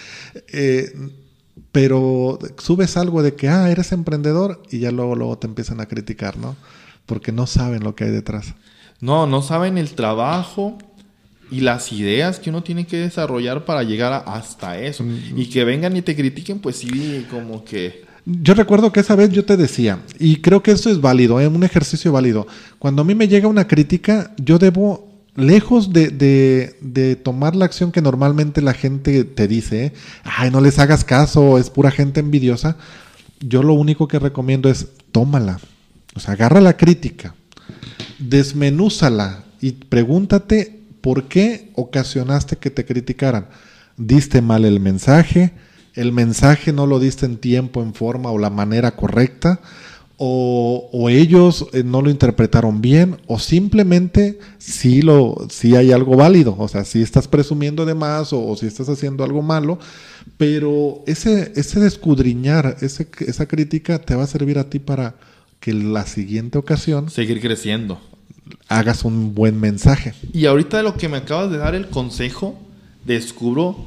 eh, 0.53 0.93
pero 1.73 2.39
subes 2.59 2.97
algo 2.97 3.23
de 3.23 3.35
que, 3.35 3.49
ah, 3.49 3.71
eres 3.71 3.93
emprendedor 3.93 4.63
y 4.71 4.81
ya 4.81 4.91
luego, 4.91 5.15
luego 5.15 5.39
te 5.39 5.47
empiezan 5.47 5.81
a 5.81 5.87
criticar, 5.87 6.37
¿no? 6.37 6.57
Porque 7.07 7.33
no 7.33 7.47
saben 7.47 7.85
lo 7.85 7.95
que 7.95 8.05
hay 8.05 8.11
detrás. 8.11 8.55
No, 9.01 9.27
no 9.27 9.43
saben 9.43 9.79
el 9.79 9.95
trabajo 9.95 10.79
y 11.51 11.61
las 11.61 11.93
ideas 11.93 12.39
que 12.39 12.51
uno 12.51 12.63
tiene 12.63 12.87
que 12.87 12.97
desarrollar 12.97 13.65
para 13.65 13.83
llegar 13.83 14.25
hasta 14.27 14.79
eso. 14.81 15.05
Mm. 15.05 15.19
Y 15.37 15.47
que 15.47 15.65
vengan 15.65 15.97
y 15.97 16.03
te 16.03 16.17
critiquen, 16.17 16.59
pues 16.59 16.77
sí, 16.77 17.27
como 17.31 17.65
que... 17.65 18.05
Yo 18.27 18.55
recuerdo 18.55 18.91
que 18.91 19.01
esa 19.01 19.17
vez 19.17 19.31
yo 19.31 19.45
te 19.45 19.57
decía, 19.57 20.01
y 20.19 20.37
creo 20.37 20.63
que 20.63 20.71
esto 20.71 20.91
es 20.91 21.01
válido, 21.01 21.41
es 21.41 21.47
¿eh? 21.47 21.49
un 21.49 21.63
ejercicio 21.63 22.11
válido. 22.11 22.47
Cuando 22.79 23.03
a 23.03 23.05
mí 23.05 23.15
me 23.15 23.29
llega 23.29 23.49
una 23.49 23.69
crítica, 23.69 24.35
yo 24.39 24.59
debo, 24.59 25.15
lejos 25.37 25.93
de, 25.93 26.09
de, 26.81 27.17
tomar 27.17 27.57
la 27.57 27.65
acción 27.65 27.93
que 27.93 28.01
normalmente 28.01 28.63
la 28.63 28.73
gente 28.73 29.25
te 29.25 29.49
dice, 29.49 29.87
¿eh? 29.87 29.93
ay, 30.25 30.51
no 30.51 30.61
les 30.61 30.79
hagas 30.79 31.05
caso, 31.05 31.59
es 31.59 31.71
pura 31.71 31.91
gente 31.91 32.21
envidiosa, 32.21 32.77
yo 33.41 33.63
lo 33.63 33.75
único 33.75 34.09
que 34.09 34.19
recomiendo 34.19 34.71
es 34.71 34.89
tómala. 35.13 35.61
O 36.15 36.21
sea, 36.21 36.35
agarra 36.35 36.61
la 36.61 36.77
crítica, 36.77 37.35
desmenúzala 38.19 39.45
y 39.61 39.73
pregúntate 39.73 40.84
por 41.05 41.25
qué 41.25 41.71
ocasionaste 41.75 42.57
que 42.57 42.71
te 42.71 42.87
criticaran. 42.87 43.49
¿Diste 43.99 44.41
mal 44.41 44.65
el 44.65 44.81
mensaje? 44.81 45.53
¿El 45.93 46.13
mensaje 46.13 46.73
no 46.73 46.87
lo 46.87 46.99
diste 46.99 47.27
en 47.27 47.37
tiempo, 47.37 47.83
en 47.83 47.93
forma 47.93 48.31
o 48.31 48.39
la 48.39 48.49
manera 48.49 48.97
correcta? 48.97 49.61
O, 50.17 51.11
ellos 51.11 51.67
eh, 51.75 51.83
no 51.85 52.01
lo 52.01 52.09
interpretaron 52.09 52.81
bien, 52.81 53.19
o 53.27 53.39
simplemente 53.39 54.39
sí, 54.57 55.03
lo, 55.03 55.47
sí 55.51 55.77
hay 55.77 55.93
algo 55.93 56.17
válido, 56.17 56.57
o 56.57 56.69
sea, 56.69 56.85
si 56.85 57.03
estás 57.03 57.29
presumiendo 57.29 57.85
de 57.85 57.95
más 57.95 58.33
o, 58.33 58.57
si 58.57 58.65
estás 58.65 58.89
haciendo 58.89 59.25
algo 59.25 59.43
malo, 59.43 59.79
pero 60.39 61.03
ese, 61.07 61.53
ese 61.57 61.81
descudriñar, 61.81 62.79
ese, 62.81 63.09
esa 63.27 63.47
crítica 63.47 63.99
te 63.99 64.15
va 64.15 64.23
a 64.23 64.29
servir 64.29 64.59
a 64.59 64.71
ti 64.71 64.79
para 64.79 65.17
que 65.61 65.75
la 65.75 66.07
siguiente 66.07 66.57
ocasión... 66.57 67.11
Seguir 67.11 67.43
creciendo 67.43 68.01
hagas 68.69 69.05
un 69.05 69.35
buen 69.35 69.59
mensaje. 69.59 70.15
Y 70.33 70.47
ahorita 70.47 70.79
de 70.79 70.83
lo 70.83 70.97
que 70.97 71.09
me 71.09 71.19
acabas 71.19 71.51
de 71.51 71.59
dar 71.59 71.75
el 71.75 71.89
consejo, 71.89 72.59
descubro 73.05 73.87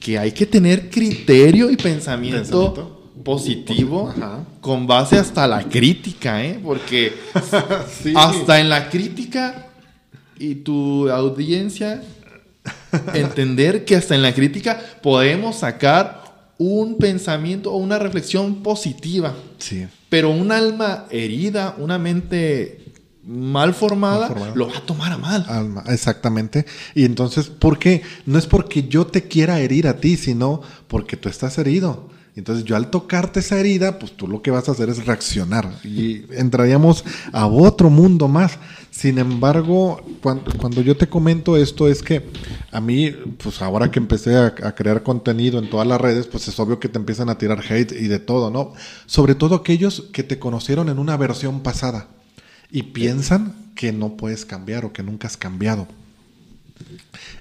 que 0.00 0.18
hay 0.18 0.32
que 0.32 0.46
tener 0.46 0.90
criterio 0.90 1.70
y 1.70 1.76
pensamiento, 1.76 3.12
positivo 3.24 4.12
con 4.60 4.86
base 4.86 5.18
hasta 5.18 5.46
la 5.46 5.62
crítica, 5.62 6.44
¿eh? 6.44 6.60
Porque 6.62 7.14
hasta 8.14 8.60
en 8.60 8.68
la 8.68 8.90
crítica 8.90 9.68
y 10.38 10.56
tu 10.56 11.08
audiencia 11.08 12.02
entender 13.14 13.84
que 13.84 13.96
hasta 13.96 14.14
en 14.14 14.22
la 14.22 14.34
crítica 14.34 14.80
podemos 15.02 15.56
sacar 15.56 16.22
un 16.58 16.98
pensamiento 16.98 17.72
o 17.72 17.78
una 17.78 17.98
reflexión 17.98 18.62
positiva. 18.62 19.34
Sí. 19.58 19.86
Pero 20.08 20.30
un 20.30 20.52
alma 20.52 21.06
herida, 21.10 21.74
una 21.78 21.98
mente 21.98 22.83
mal 23.26 23.74
formada, 23.74 24.52
lo 24.54 24.68
va 24.68 24.78
a 24.78 24.80
tomar 24.80 25.12
a 25.12 25.18
mal. 25.18 25.82
exactamente. 25.86 26.66
Y 26.94 27.04
entonces, 27.04 27.48
¿por 27.48 27.78
qué? 27.78 28.02
No 28.26 28.38
es 28.38 28.46
porque 28.46 28.86
yo 28.88 29.06
te 29.06 29.28
quiera 29.28 29.60
herir 29.60 29.88
a 29.88 29.96
ti, 29.96 30.16
sino 30.16 30.60
porque 30.88 31.16
tú 31.16 31.28
estás 31.28 31.58
herido. 31.58 32.12
Entonces 32.36 32.64
yo 32.64 32.74
al 32.74 32.90
tocarte 32.90 33.38
esa 33.40 33.60
herida, 33.60 34.00
pues 34.00 34.16
tú 34.16 34.26
lo 34.26 34.42
que 34.42 34.50
vas 34.50 34.68
a 34.68 34.72
hacer 34.72 34.88
es 34.88 35.06
reaccionar 35.06 35.70
y 35.84 36.24
entraríamos 36.32 37.04
a 37.32 37.46
otro 37.46 37.90
mundo 37.90 38.26
más. 38.26 38.58
Sin 38.90 39.18
embargo, 39.18 40.02
cuando, 40.20 40.82
yo 40.82 40.96
te 40.96 41.08
comento 41.08 41.56
esto 41.56 41.88
es 41.88 42.02
que 42.02 42.28
a 42.72 42.80
mí, 42.80 43.10
pues 43.42 43.62
ahora 43.62 43.90
que 43.90 44.00
empecé 44.00 44.36
a, 44.36 44.46
a, 44.46 44.74
crear 44.74 45.02
contenido 45.02 45.60
en 45.60 45.70
todas 45.70 45.86
las 45.86 46.00
redes, 46.00 46.26
pues 46.26 46.48
es 46.48 46.58
obvio 46.58 46.80
que 46.80 46.88
te 46.88 46.98
empiezan 46.98 47.28
a 47.28 47.38
tirar 47.38 47.60
hate 47.68 47.92
y 47.92 48.08
de 48.08 48.18
todo, 48.18 48.50
¿no? 48.50 48.72
Sobre 49.06 49.36
todo 49.36 49.54
aquellos 49.56 50.04
que 50.12 50.24
te 50.24 50.38
conocieron 50.38 50.88
en 50.88 50.98
una 50.98 51.16
versión 51.16 51.60
pasada 51.60 52.08
y 52.74 52.82
piensan 52.82 53.54
que 53.76 53.92
no 53.92 54.16
puedes 54.16 54.44
cambiar 54.44 54.84
o 54.84 54.92
que 54.92 55.04
nunca 55.04 55.28
has 55.28 55.36
cambiado. 55.36 55.86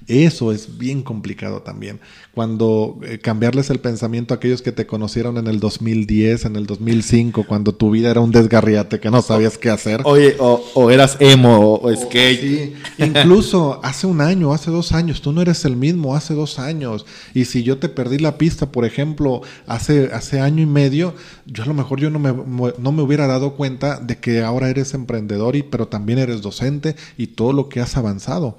Eso 0.08 0.52
es 0.52 0.78
bien 0.78 1.02
complicado 1.02 1.62
también. 1.62 2.00
Cuando 2.34 3.00
eh, 3.04 3.20
cambiarles 3.20 3.70
el 3.70 3.80
pensamiento 3.80 4.34
a 4.34 4.38
aquellos 4.38 4.62
que 4.62 4.74
te 4.74 4.86
conocieron 4.86 5.38
en 5.38 5.48
el 5.48 5.60
2010, 5.60 6.46
en 6.46 6.56
el 6.58 6.66
2005, 6.66 7.46
cuando 7.48 7.74
tu 7.74 7.92
vida 7.92 8.12
era 8.12 8.20
un 8.20 8.32
desgarriate 8.32 9.00
que 9.00 9.10
no 9.10 9.22
sabías 9.22 9.58
qué 9.58 9.70
hacer. 9.70 10.02
Oye, 10.04 10.36
o, 10.40 10.92
eras 10.92 11.18
emo 11.20 11.80
o, 11.82 11.96
skate. 11.96 12.42
Sí. 12.42 12.74
Incluso 12.98 13.80
hace 13.84 14.06
un 14.06 14.20
año, 14.20 14.54
hace 14.54 14.72
dos 14.72 14.92
años, 14.92 15.22
tú 15.22 15.32
no 15.32 15.42
eres 15.42 15.64
el 15.64 15.78
mismo 15.78 16.16
hace 16.16 16.34
dos 16.34 16.60
años. 16.60 17.06
Y 17.34 17.46
si 17.46 17.64
yo 17.64 17.78
te 17.78 17.88
perdí 17.88 18.18
la 18.18 18.38
pista, 18.38 18.72
por 18.72 18.84
ejemplo, 18.84 19.42
hace, 19.68 20.10
hace 20.12 20.42
año 20.42 20.62
y 20.62 20.68
medio, 20.68 21.16
yo 21.46 21.64
a 21.64 21.68
lo 21.68 21.74
mejor 21.74 22.02
yo 22.02 22.10
no 22.10 22.20
me, 22.20 22.34
no 22.34 22.92
me 22.92 23.02
hubiera 23.02 23.28
dado 23.28 23.56
cuenta 23.56 24.00
de 24.00 24.18
que 24.18 24.42
ahora 24.42 24.70
eres 24.70 24.94
emprendedor, 24.94 25.56
y, 25.56 25.64
pero 25.64 25.88
también 25.88 26.20
eres 26.20 26.42
docente 26.42 26.98
y 27.18 27.28
todo 27.28 27.54
lo 27.54 27.70
que 27.70 27.80
has 27.80 27.96
avanzado 27.96 28.58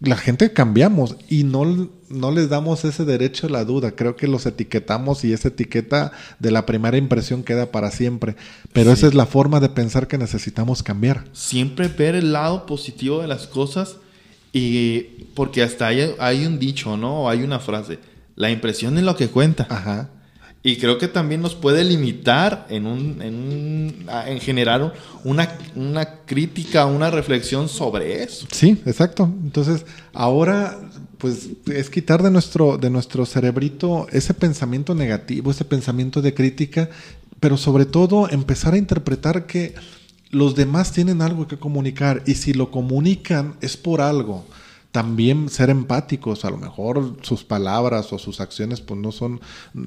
la 0.00 0.16
gente 0.16 0.52
cambiamos 0.52 1.16
y 1.28 1.44
no, 1.44 1.90
no 2.08 2.30
les 2.30 2.48
damos 2.48 2.84
ese 2.84 3.04
derecho 3.04 3.46
a 3.46 3.50
la 3.50 3.64
duda. 3.64 3.92
Creo 3.92 4.16
que 4.16 4.28
los 4.28 4.44
etiquetamos 4.44 5.24
y 5.24 5.32
esa 5.32 5.48
etiqueta 5.48 6.12
de 6.38 6.50
la 6.50 6.66
primera 6.66 6.98
impresión 6.98 7.42
queda 7.42 7.72
para 7.72 7.90
siempre. 7.90 8.36
Pero 8.72 8.92
esa 8.92 9.06
es 9.06 9.14
la 9.14 9.26
forma 9.26 9.60
de 9.60 9.70
pensar 9.70 10.06
que 10.06 10.18
necesitamos 10.18 10.82
cambiar. 10.82 11.24
Siempre 11.32 11.88
ver 11.88 12.14
el 12.14 12.32
lado 12.32 12.66
positivo 12.66 13.22
de 13.22 13.28
las 13.28 13.46
cosas 13.46 13.96
y 14.52 15.00
porque 15.34 15.62
hasta 15.62 15.86
hay, 15.86 16.14
hay 16.18 16.44
un 16.44 16.58
dicho, 16.58 16.96
¿no? 16.96 17.28
Hay 17.28 17.42
una 17.42 17.58
frase. 17.58 17.98
La 18.34 18.50
impresión 18.50 18.98
es 18.98 19.04
lo 19.04 19.16
que 19.16 19.28
cuenta. 19.28 19.66
Ajá. 19.70 20.10
Y 20.66 20.78
creo 20.78 20.98
que 20.98 21.06
también 21.06 21.42
nos 21.42 21.54
puede 21.54 21.84
limitar 21.84 22.66
en, 22.68 22.86
un, 22.86 23.22
en, 23.22 24.04
en 24.26 24.40
generar 24.40 24.92
una, 25.22 25.48
una 25.76 26.04
crítica, 26.26 26.86
una 26.86 27.08
reflexión 27.08 27.68
sobre 27.68 28.24
eso. 28.24 28.48
Sí, 28.50 28.76
exacto. 28.84 29.32
Entonces, 29.44 29.86
ahora, 30.12 30.76
pues, 31.18 31.50
es 31.66 31.88
quitar 31.88 32.20
de 32.20 32.32
nuestro, 32.32 32.78
de 32.78 32.90
nuestro 32.90 33.24
cerebrito 33.26 34.08
ese 34.10 34.34
pensamiento 34.34 34.92
negativo, 34.96 35.52
ese 35.52 35.64
pensamiento 35.64 36.20
de 36.20 36.34
crítica, 36.34 36.90
pero 37.38 37.56
sobre 37.56 37.84
todo 37.84 38.28
empezar 38.28 38.74
a 38.74 38.78
interpretar 38.78 39.46
que 39.46 39.76
los 40.32 40.56
demás 40.56 40.90
tienen 40.90 41.22
algo 41.22 41.46
que 41.46 41.58
comunicar 41.58 42.24
y 42.26 42.34
si 42.34 42.54
lo 42.54 42.72
comunican 42.72 43.54
es 43.60 43.76
por 43.76 44.00
algo 44.00 44.44
también 44.96 45.50
ser 45.50 45.68
empáticos, 45.68 46.46
a 46.46 46.50
lo 46.50 46.56
mejor 46.56 47.18
sus 47.20 47.44
palabras 47.44 48.14
o 48.14 48.18
sus 48.18 48.40
acciones 48.40 48.80
pues 48.80 48.98
no 48.98 49.12
son, 49.12 49.42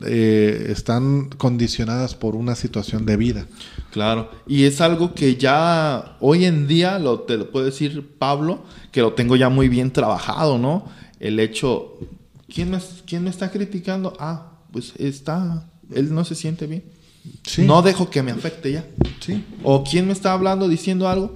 eh, 0.05 0.67
están 0.69 1.29
condicionadas 1.29 2.13
por 2.13 2.35
una 2.35 2.53
situación 2.53 3.07
de 3.07 3.17
vida. 3.17 3.47
Claro, 3.89 4.29
y 4.45 4.65
es 4.65 4.81
algo 4.81 5.15
que 5.15 5.35
ya 5.35 6.15
hoy 6.19 6.45
en 6.45 6.67
día, 6.67 6.99
lo, 6.99 7.21
te 7.21 7.37
lo 7.37 7.49
puede 7.49 7.65
decir 7.65 8.07
Pablo, 8.19 8.65
que 8.91 9.01
lo 9.01 9.13
tengo 9.13 9.35
ya 9.35 9.49
muy 9.49 9.67
bien 9.67 9.89
trabajado, 9.89 10.59
¿no? 10.59 10.85
El 11.19 11.39
hecho, 11.39 11.97
¿quién 12.47 12.69
me, 12.69 12.77
quién 13.07 13.23
me 13.23 13.31
está 13.31 13.49
criticando? 13.49 14.13
Ah, 14.19 14.59
pues 14.71 14.93
está, 14.99 15.71
él 15.91 16.13
no 16.13 16.23
se 16.23 16.35
siente 16.35 16.67
bien. 16.67 16.83
No 17.57 17.81
dejo 17.81 18.11
que 18.11 18.21
me 18.21 18.29
afecte 18.29 18.73
ya. 18.73 18.85
Sí. 19.21 19.43
O 19.63 19.83
quién 19.83 20.05
me 20.05 20.13
está 20.13 20.33
hablando, 20.33 20.67
diciendo 20.67 21.07
algo 21.07 21.35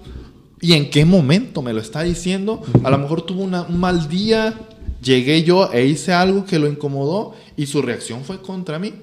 ¿Y 0.63 0.71
en 0.71 0.89
qué 0.89 1.03
momento 1.03 1.61
me 1.61 1.73
lo 1.73 1.81
está 1.81 2.03
diciendo? 2.03 2.61
A 2.85 2.89
lo 2.89 2.97
mejor 2.97 3.23
tuvo 3.23 3.43
un 3.43 3.79
mal 3.81 4.07
día, 4.07 4.53
llegué 5.01 5.43
yo 5.43 5.69
e 5.73 5.85
hice 5.85 6.13
algo 6.13 6.45
que 6.45 6.57
lo 6.57 6.69
incomodó 6.69 7.33
y 7.57 7.65
su 7.65 7.81
reacción 7.81 8.23
fue 8.23 8.41
contra 8.41 8.79
mí. 8.79 8.93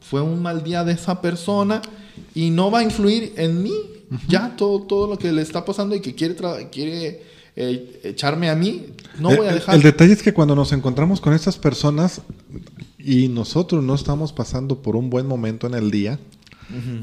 fue 0.00 0.22
un 0.22 0.40
mal 0.40 0.64
día 0.64 0.82
de 0.82 0.94
esa 0.94 1.20
persona 1.20 1.82
y 2.34 2.48
no 2.48 2.70
va 2.70 2.78
a 2.78 2.84
influir 2.84 3.34
en 3.36 3.62
mí. 3.62 3.74
Ya 4.28 4.56
todo, 4.56 4.80
todo 4.84 5.08
lo 5.08 5.18
que 5.18 5.30
le 5.30 5.42
está 5.42 5.62
pasando 5.62 5.94
y 5.94 6.00
que 6.00 6.14
quiere, 6.14 6.36
quiere 6.70 7.22
eh, 7.54 8.00
echarme 8.04 8.48
a 8.48 8.54
mí, 8.54 8.86
no 9.18 9.36
voy 9.36 9.48
a 9.48 9.52
dejar. 9.52 9.74
El, 9.74 9.82
detalle 9.82 10.14
es 10.14 10.22
que 10.22 10.32
cuando 10.32 10.56
nos 10.56 10.72
encontramos 10.72 11.20
con 11.20 11.34
estas 11.34 11.58
personas 11.58 12.22
y 12.98 13.28
nosotros 13.28 13.84
no 13.84 13.94
estamos 13.94 14.32
pasando 14.32 14.80
por 14.80 14.96
un 14.96 15.10
buen 15.10 15.26
momento 15.26 15.66
en 15.66 15.74
el 15.74 15.90
día, 15.90 16.18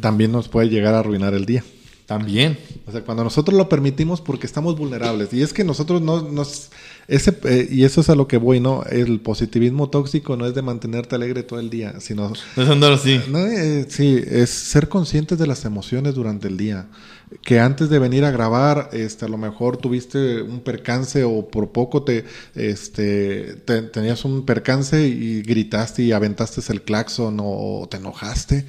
también 0.01 0.32
nos 0.32 0.47
puede 0.47 0.69
llegar 0.69 0.95
a 0.95 0.99
arruinar 0.99 1.36
el 1.36 1.45
día. 1.45 1.63
También. 2.09 2.57
O 2.87 2.91
sea, 2.91 3.01
cuando 3.03 3.23
nosotros 3.23 3.55
lo 3.55 3.69
permitimos 3.69 4.19
porque 4.19 4.47
estamos 4.47 4.75
vulnerables. 4.75 5.31
Y 5.31 5.43
es 5.43 5.53
que 5.53 5.63
nosotros 5.63 6.01
no 6.01 6.23
nos... 6.23 6.69
Ese, 7.07 7.37
eh, 7.43 7.67
y 7.69 7.83
eso 7.83 8.01
es 8.01 8.09
a 8.09 8.15
lo 8.15 8.27
que 8.27 8.37
voy, 8.37 8.59
¿no? 8.59 8.83
El 8.89 9.19
positivismo 9.19 9.91
tóxico 9.91 10.35
no 10.35 10.47
es 10.47 10.55
de 10.55 10.63
mantenerte 10.63 11.13
alegre 11.13 11.43
todo 11.43 11.59
el 11.59 11.69
día, 11.69 11.99
sino... 11.99 12.33
No 12.57 12.63
es 12.63 12.67
andar 12.67 12.93
así. 12.93 13.21
No, 13.29 13.37
eh, 13.45 13.85
sí, 13.89 14.19
es 14.27 14.49
ser 14.49 14.89
conscientes 14.89 15.37
de 15.37 15.45
las 15.45 15.65
emociones 15.65 16.15
durante 16.15 16.47
el 16.47 16.57
día. 16.57 16.87
Que 17.43 17.59
antes 17.59 17.89
de 17.91 17.99
venir 17.99 18.25
a 18.25 18.31
grabar, 18.31 18.89
este, 18.91 19.25
a 19.25 19.27
lo 19.27 19.37
mejor 19.37 19.77
tuviste 19.77 20.41
un 20.41 20.61
percance 20.61 21.23
o 21.23 21.47
por 21.47 21.71
poco 21.71 22.01
te, 22.01 22.25
este, 22.55 23.53
te- 23.65 23.83
tenías 23.83 24.25
un 24.25 24.47
percance 24.47 25.07
y 25.07 25.43
gritaste 25.43 26.01
y 26.01 26.11
aventaste 26.11 26.59
el 26.73 26.81
claxon 26.81 27.37
o 27.39 27.87
te 27.87 27.97
enojaste 27.97 28.65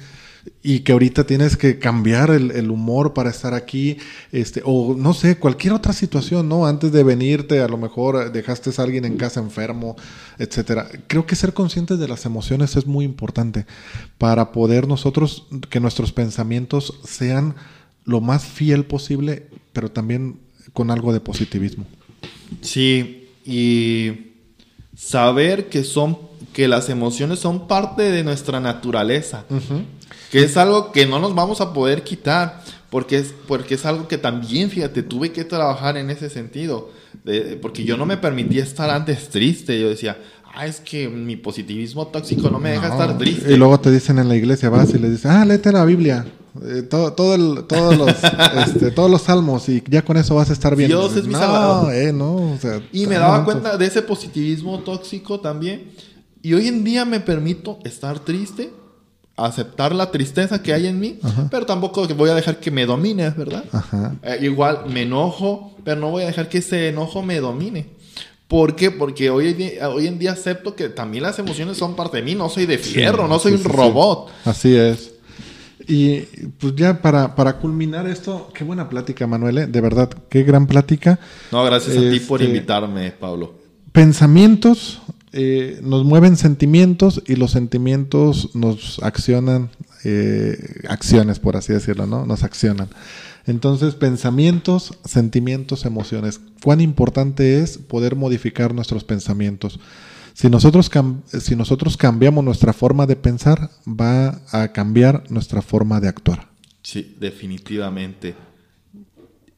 y 0.63 0.79
que 0.79 0.91
ahorita 0.91 1.25
tienes 1.25 1.57
que 1.57 1.79
cambiar 1.79 2.31
el, 2.31 2.51
el 2.51 2.71
humor 2.71 3.13
para 3.13 3.29
estar 3.29 3.53
aquí, 3.53 3.97
este, 4.31 4.61
o 4.65 4.95
no 4.95 5.13
sé, 5.13 5.37
cualquier 5.37 5.73
otra 5.73 5.93
situación, 5.93 6.49
¿no? 6.49 6.65
Antes 6.65 6.91
de 6.91 7.03
venirte, 7.03 7.59
a 7.61 7.67
lo 7.67 7.77
mejor 7.77 8.31
dejaste 8.31 8.71
a 8.75 8.83
alguien 8.83 9.05
en 9.05 9.17
casa 9.17 9.39
enfermo, 9.39 9.95
etcétera. 10.37 10.87
Creo 11.07 11.25
que 11.25 11.35
ser 11.35 11.53
conscientes 11.53 11.99
de 11.99 12.07
las 12.07 12.25
emociones 12.25 12.75
es 12.75 12.85
muy 12.85 13.05
importante 13.05 13.65
para 14.17 14.51
poder 14.51 14.87
nosotros, 14.87 15.47
que 15.69 15.79
nuestros 15.79 16.11
pensamientos 16.11 16.99
sean 17.03 17.55
lo 18.05 18.21
más 18.21 18.45
fiel 18.45 18.85
posible, 18.85 19.47
pero 19.73 19.91
también 19.91 20.39
con 20.73 20.91
algo 20.91 21.13
de 21.13 21.19
positivismo. 21.19 21.85
Sí, 22.61 23.29
y 23.45 24.33
saber 24.95 25.69
que 25.69 25.83
son 25.83 26.31
que 26.53 26.67
las 26.67 26.89
emociones 26.89 27.39
son 27.39 27.67
parte 27.67 28.03
de 28.03 28.23
nuestra 28.23 28.59
naturaleza, 28.59 29.45
que 30.31 30.43
es 30.43 30.57
algo 30.57 30.91
que 30.91 31.05
no 31.05 31.19
nos 31.19 31.35
vamos 31.35 31.61
a 31.61 31.73
poder 31.73 32.03
quitar, 32.03 32.63
porque 32.89 33.17
es 33.19 33.33
porque 33.47 33.75
es 33.75 33.85
algo 33.85 34.07
que 34.07 34.17
también, 34.17 34.69
fíjate, 34.69 35.03
tuve 35.03 35.31
que 35.31 35.43
trabajar 35.43 35.97
en 35.97 36.09
ese 36.09 36.29
sentido, 36.29 36.89
de- 37.23 37.57
porque 37.61 37.83
yo 37.83 37.97
no 37.97 38.05
me 38.05 38.17
permitía 38.17 38.63
estar 38.63 38.89
antes 38.89 39.29
triste, 39.29 39.79
yo 39.79 39.89
decía, 39.89 40.17
ah, 40.53 40.65
es 40.65 40.79
que 40.79 41.07
mi 41.09 41.35
positivismo 41.35 42.07
tóxico 42.07 42.49
no 42.49 42.59
me 42.59 42.71
deja 42.71 42.87
No. 42.87 42.93
estar 42.93 43.17
triste. 43.17 43.53
Y 43.53 43.57
luego 43.57 43.79
te 43.79 43.91
dicen 43.91 44.17
en 44.19 44.27
la 44.29 44.35
iglesia, 44.35 44.69
vas 44.69 44.93
y 44.93 44.99
le 44.99 45.09
dices, 45.09 45.25
ah, 45.27 45.45
léete 45.45 45.71
la 45.71 45.85
Biblia. 45.85 46.25
eh, 46.65 46.81
todo, 46.81 47.13
todo 47.13 47.35
el- 47.35 47.63
todos, 47.65 47.97
los, 47.97 48.09
este, 48.67 48.91
todos 48.91 49.09
los 49.09 49.21
salmos 49.21 49.69
y 49.69 49.81
ya 49.87 50.01
con 50.01 50.17
eso 50.17 50.35
vas 50.35 50.49
a 50.49 50.53
estar 50.53 50.75
bien. 50.75 50.89
Dios 50.89 51.15
es 51.15 51.25
mi 51.25 51.31
no, 51.31 51.39
salvador. 51.39 51.93
eh, 51.93 52.11
no, 52.11 52.35
o 52.35 52.57
sea, 52.59 52.81
Y 52.91 53.07
me 53.07 53.15
daba 53.15 53.45
cuenta 53.45 53.77
de 53.77 53.85
ese 53.85 54.01
positivismo 54.01 54.79
tóxico 54.79 55.39
también. 55.39 55.91
Y 56.41 56.53
hoy 56.53 56.67
en 56.67 56.83
día 56.83 57.05
me 57.05 57.21
permito 57.21 57.79
estar 57.85 58.19
triste, 58.19 58.69
aceptar 59.37 59.95
la 59.95 60.11
tristeza 60.11 60.61
que 60.61 60.73
hay 60.73 60.87
en 60.87 60.99
mí, 60.99 61.19
pero 61.49 61.65
tampoco 61.65 62.07
voy 62.09 62.29
a 62.29 62.35
dejar 62.35 62.59
que 62.59 62.69
me 62.71 62.85
domine, 62.85 63.29
¿verdad? 63.31 63.63
Ajá. 63.71 64.15
Eh, 64.23 64.39
igual 64.41 64.83
me 64.87 65.03
enojo, 65.03 65.75
pero 65.83 65.99
no 65.99 66.09
voy 66.11 66.23
a 66.23 66.27
dejar 66.27 66.47
que 66.49 66.59
ese 66.59 66.89
enojo 66.89 67.23
me 67.23 67.39
domine. 67.39 67.87
¿Por 68.47 68.75
qué? 68.75 68.91
Porque 68.91 69.29
hoy, 69.29 69.47
en 69.49 69.57
día- 69.57 69.89
hoy 69.89 70.07
en 70.07 70.19
día 70.19 70.33
acepto 70.33 70.75
que 70.75 70.89
también 70.89 71.23
las 71.23 71.39
emociones 71.39 71.77
son 71.77 71.95
parte 71.95 72.17
de 72.17 72.23
mí. 72.23 72.35
No 72.35 72.49
soy 72.49 72.65
de 72.65 72.77
fierro, 72.77 73.27
no 73.27 73.39
soy 73.39 73.53
Sí, 73.53 73.57
un 73.59 73.63
sí, 73.63 73.69
robot. 73.77 74.29
Así 74.45 74.75
es. 74.75 75.13
Y 75.87 76.19
pues 76.59 76.75
ya 76.75 77.01
para, 77.01 77.33
para 77.33 77.57
culminar 77.57 78.05
esto, 78.07 78.49
qué 78.53 78.63
buena 78.63 78.87
plática, 78.89 79.25
Manuel, 79.25 79.57
¿eh? 79.57 79.67
de 79.67 79.81
verdad, 79.81 80.09
qué 80.29 80.43
gran 80.43 80.67
plática. 80.67 81.17
No, 81.51 81.63
gracias 81.63 81.95
a 81.97 81.99
ti 82.01 82.19
por 82.19 82.41
Este- 82.41 82.53
invitarme, 82.53 83.11
Pablo. 83.11 83.55
Pensamientos 83.93 85.01
eh, 85.33 85.79
nos 85.83 86.03
mueven 86.03 86.35
sentimientos 86.37 87.23
y 87.27 87.35
los 87.35 87.51
sentimientos 87.51 88.55
nos 88.55 88.99
accionan 89.01 89.69
eh, 90.03 90.57
acciones, 90.89 91.39
por 91.39 91.55
así 91.57 91.71
decirlo, 91.73 92.05
¿no? 92.07 92.25
Nos 92.25 92.43
accionan. 92.43 92.89
Entonces, 93.47 93.95
pensamientos, 93.95 94.93
sentimientos, 95.05 95.85
emociones. 95.85 96.39
¿Cuán 96.63 96.81
importante 96.81 97.61
es 97.61 97.77
poder 97.77 98.15
modificar 98.15 98.73
nuestros 98.73 99.03
pensamientos? 99.03 99.79
Si 100.33 100.49
nosotros, 100.49 100.89
si 101.41 101.55
nosotros 101.55 101.97
cambiamos 101.97 102.43
nuestra 102.43 102.73
forma 102.73 103.05
de 103.05 103.15
pensar, 103.15 103.69
va 103.87 104.41
a 104.51 104.71
cambiar 104.71 105.23
nuestra 105.29 105.61
forma 105.61 105.99
de 105.99 106.07
actuar. 106.07 106.47
Sí, 106.83 107.15
definitivamente. 107.19 108.35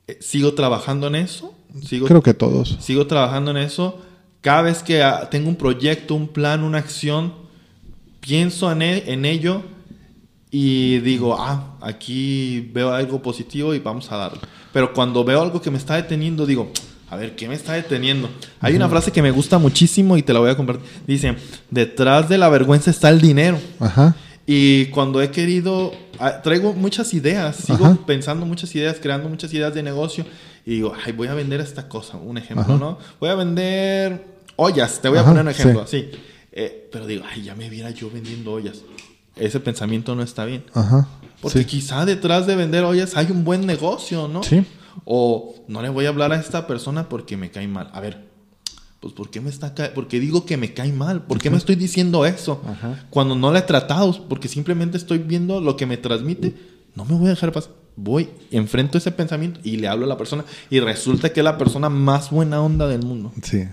Eh, 0.08 0.18
Sigo 0.22 0.54
trabajando 0.54 1.08
en 1.08 1.16
eso. 1.16 1.54
Sigo 1.84 2.08
Creo 2.08 2.22
que 2.22 2.34
todos. 2.34 2.78
sigo 2.82 3.08
trabajando 3.08 3.52
en 3.52 3.58
eso. 3.58 4.00
Cada 4.44 4.62
vez 4.62 4.84
que 4.84 5.02
ah, 5.02 5.30
tengo 5.32 5.48
un 5.48 5.56
proyecto, 5.56 6.16
un 6.16 6.28
plan, 6.28 6.64
una 6.66 6.78
acción, 6.78 7.34
pienso 8.20 8.70
en, 8.74 8.82
e- 8.82 9.04
en 9.14 9.24
ello 9.24 9.64
y 10.52 11.00
digo, 11.00 11.38
ah, 11.40 11.78
aquí 11.80 12.70
veo 12.74 12.92
algo 12.94 13.22
positivo 13.22 13.74
y 13.74 13.80
vamos 13.80 14.12
a 14.12 14.18
darle. 14.18 14.40
Pero 14.74 14.94
cuando 14.94 15.24
veo 15.24 15.42
algo 15.42 15.62
que 15.62 15.72
me 15.72 15.78
está 15.78 15.96
deteniendo, 15.96 16.46
digo, 16.46 16.70
a 17.10 17.16
ver, 17.16 17.38
¿qué 17.38 17.48
me 17.48 17.56
está 17.56 17.72
deteniendo? 17.72 18.30
Hay 18.60 18.76
una 18.76 18.90
frase 18.90 19.14
que 19.14 19.22
me 19.22 19.32
gusta 19.32 19.60
muchísimo 19.60 20.18
y 20.18 20.24
te 20.24 20.34
la 20.34 20.40
voy 20.42 20.50
a 20.50 20.58
compartir. 20.58 20.86
Dice, 21.08 21.38
detrás 21.72 22.28
de 22.28 22.38
la 22.38 22.50
vergüenza 22.50 22.92
está 22.92 23.08
el 23.08 23.22
dinero. 23.22 23.58
Ajá. 23.80 24.14
Y 24.46 24.88
cuando 24.88 25.22
he 25.22 25.32
querido, 25.32 25.94
ah, 26.20 26.42
traigo 26.42 26.74
muchas 26.74 27.14
ideas, 27.14 27.56
sigo 27.56 27.86
Ajá. 27.86 27.98
pensando 28.06 28.46
muchas 28.46 28.76
ideas, 28.76 28.98
creando 29.02 29.30
muchas 29.30 29.54
ideas 29.54 29.74
de 29.74 29.84
negocio. 29.84 30.26
Y 30.66 30.72
digo, 30.72 30.94
ay, 31.06 31.14
voy 31.14 31.30
a 31.30 31.34
vender 31.34 31.62
esta 31.62 31.88
cosa, 31.88 32.18
un 32.18 32.38
ejemplo, 32.38 32.76
Ajá. 32.76 32.78
¿no? 32.78 32.98
Voy 33.22 33.30
a 33.30 33.36
vender 33.36 34.33
ollas, 34.56 35.02
te 35.02 35.10
voy 35.10 35.18
a 35.20 35.26
poner 35.26 35.42
un 35.44 35.50
ejemplo, 35.50 35.86
sí. 35.88 35.98
así. 36.12 36.20
Eh, 36.52 36.90
pero 36.92 37.08
digo, 37.08 37.24
ay, 37.30 37.44
ya 37.44 37.56
me 37.56 37.70
viera 37.70 37.90
yo 37.92 38.10
vendiendo 38.12 38.52
ollas. 38.54 38.82
Ese 39.36 39.60
pensamiento 39.60 40.16
no 40.16 40.22
está 40.24 40.46
bien. 40.46 40.64
Ajá. 40.74 41.08
Porque 41.42 41.60
Sí. 41.60 41.66
quizá 41.66 42.06
detrás 42.06 42.46
de 42.48 42.56
vender 42.56 42.84
ollas 42.84 43.18
hay 43.18 43.32
un 43.32 43.44
buen 43.44 43.66
negocio, 43.66 44.28
¿no? 44.28 44.44
Sí. 44.44 44.64
O 45.06 45.56
no 45.68 45.82
le 45.82 45.90
voy 45.90 46.06
a 46.06 46.10
hablar 46.10 46.32
a 46.32 46.40
esta 46.40 46.68
persona 46.68 47.10
porque 47.10 47.36
me 47.38 47.50
cae 47.50 47.68
mal. 47.68 47.90
A 47.94 48.00
ver, 48.00 48.28
pues 49.00 49.14
¿por 49.14 49.30
qué 49.32 49.42
me 49.42 49.50
está 49.50 49.74
ca- 49.74 49.94
¿Por 49.94 50.08
qué 50.08 50.20
digo 50.20 50.46
que 50.46 50.56
me 50.56 50.74
cae 50.74 50.94
mal? 50.94 51.24
¿Por 51.24 51.40
qué 51.40 51.50
me 51.50 51.58
estoy 51.58 51.76
diciendo 51.76 52.26
eso? 52.26 52.62
Ajá. 52.68 53.06
Cuando 53.10 53.36
no 53.36 53.52
la 53.52 53.60
he 53.60 53.64
tratado, 53.64 54.28
porque 54.30 54.48
simplemente 54.48 54.98
estoy 54.98 55.18
viendo 55.18 55.60
lo 55.60 55.76
que 55.76 55.86
me 55.88 55.98
transmite, 55.98 56.54
no 56.96 57.04
me 57.06 57.16
voy 57.16 57.26
a 57.28 57.30
dejar 57.32 57.52
pasar. 57.52 57.72
Voy, 57.96 58.30
enfrento 58.52 58.98
ese 58.98 59.12
pensamiento 59.12 59.60
y 59.64 59.78
le 59.78 59.88
hablo 59.88 60.06
a 60.06 60.10
la 60.10 60.18
persona 60.18 60.46
y 60.70 60.80
resulta 60.80 61.32
que 61.34 61.42
es 61.42 61.44
la 61.44 61.58
persona 61.58 61.90
más 61.90 62.30
buena 62.32 62.62
onda 62.62 62.88
del 62.88 63.02
mundo. 63.04 63.32
Sí. 63.44 63.64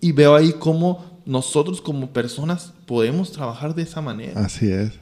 Y 0.00 0.12
veo 0.12 0.34
ahí 0.34 0.52
cómo 0.58 1.20
nosotros 1.26 1.80
como 1.80 2.12
personas 2.12 2.72
podemos 2.86 3.32
trabajar 3.32 3.74
de 3.74 3.82
esa 3.82 4.00
manera. 4.00 4.40
Así 4.44 4.70
es. 4.70 4.92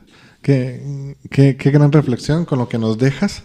Qué, 0.42 1.16
qué- 1.30 1.56
qué 1.56 1.70
gran 1.70 1.90
reflexión 1.92 2.44
con 2.44 2.58
lo 2.58 2.68
que 2.68 2.78
nos 2.78 2.98
dejas. 2.98 3.42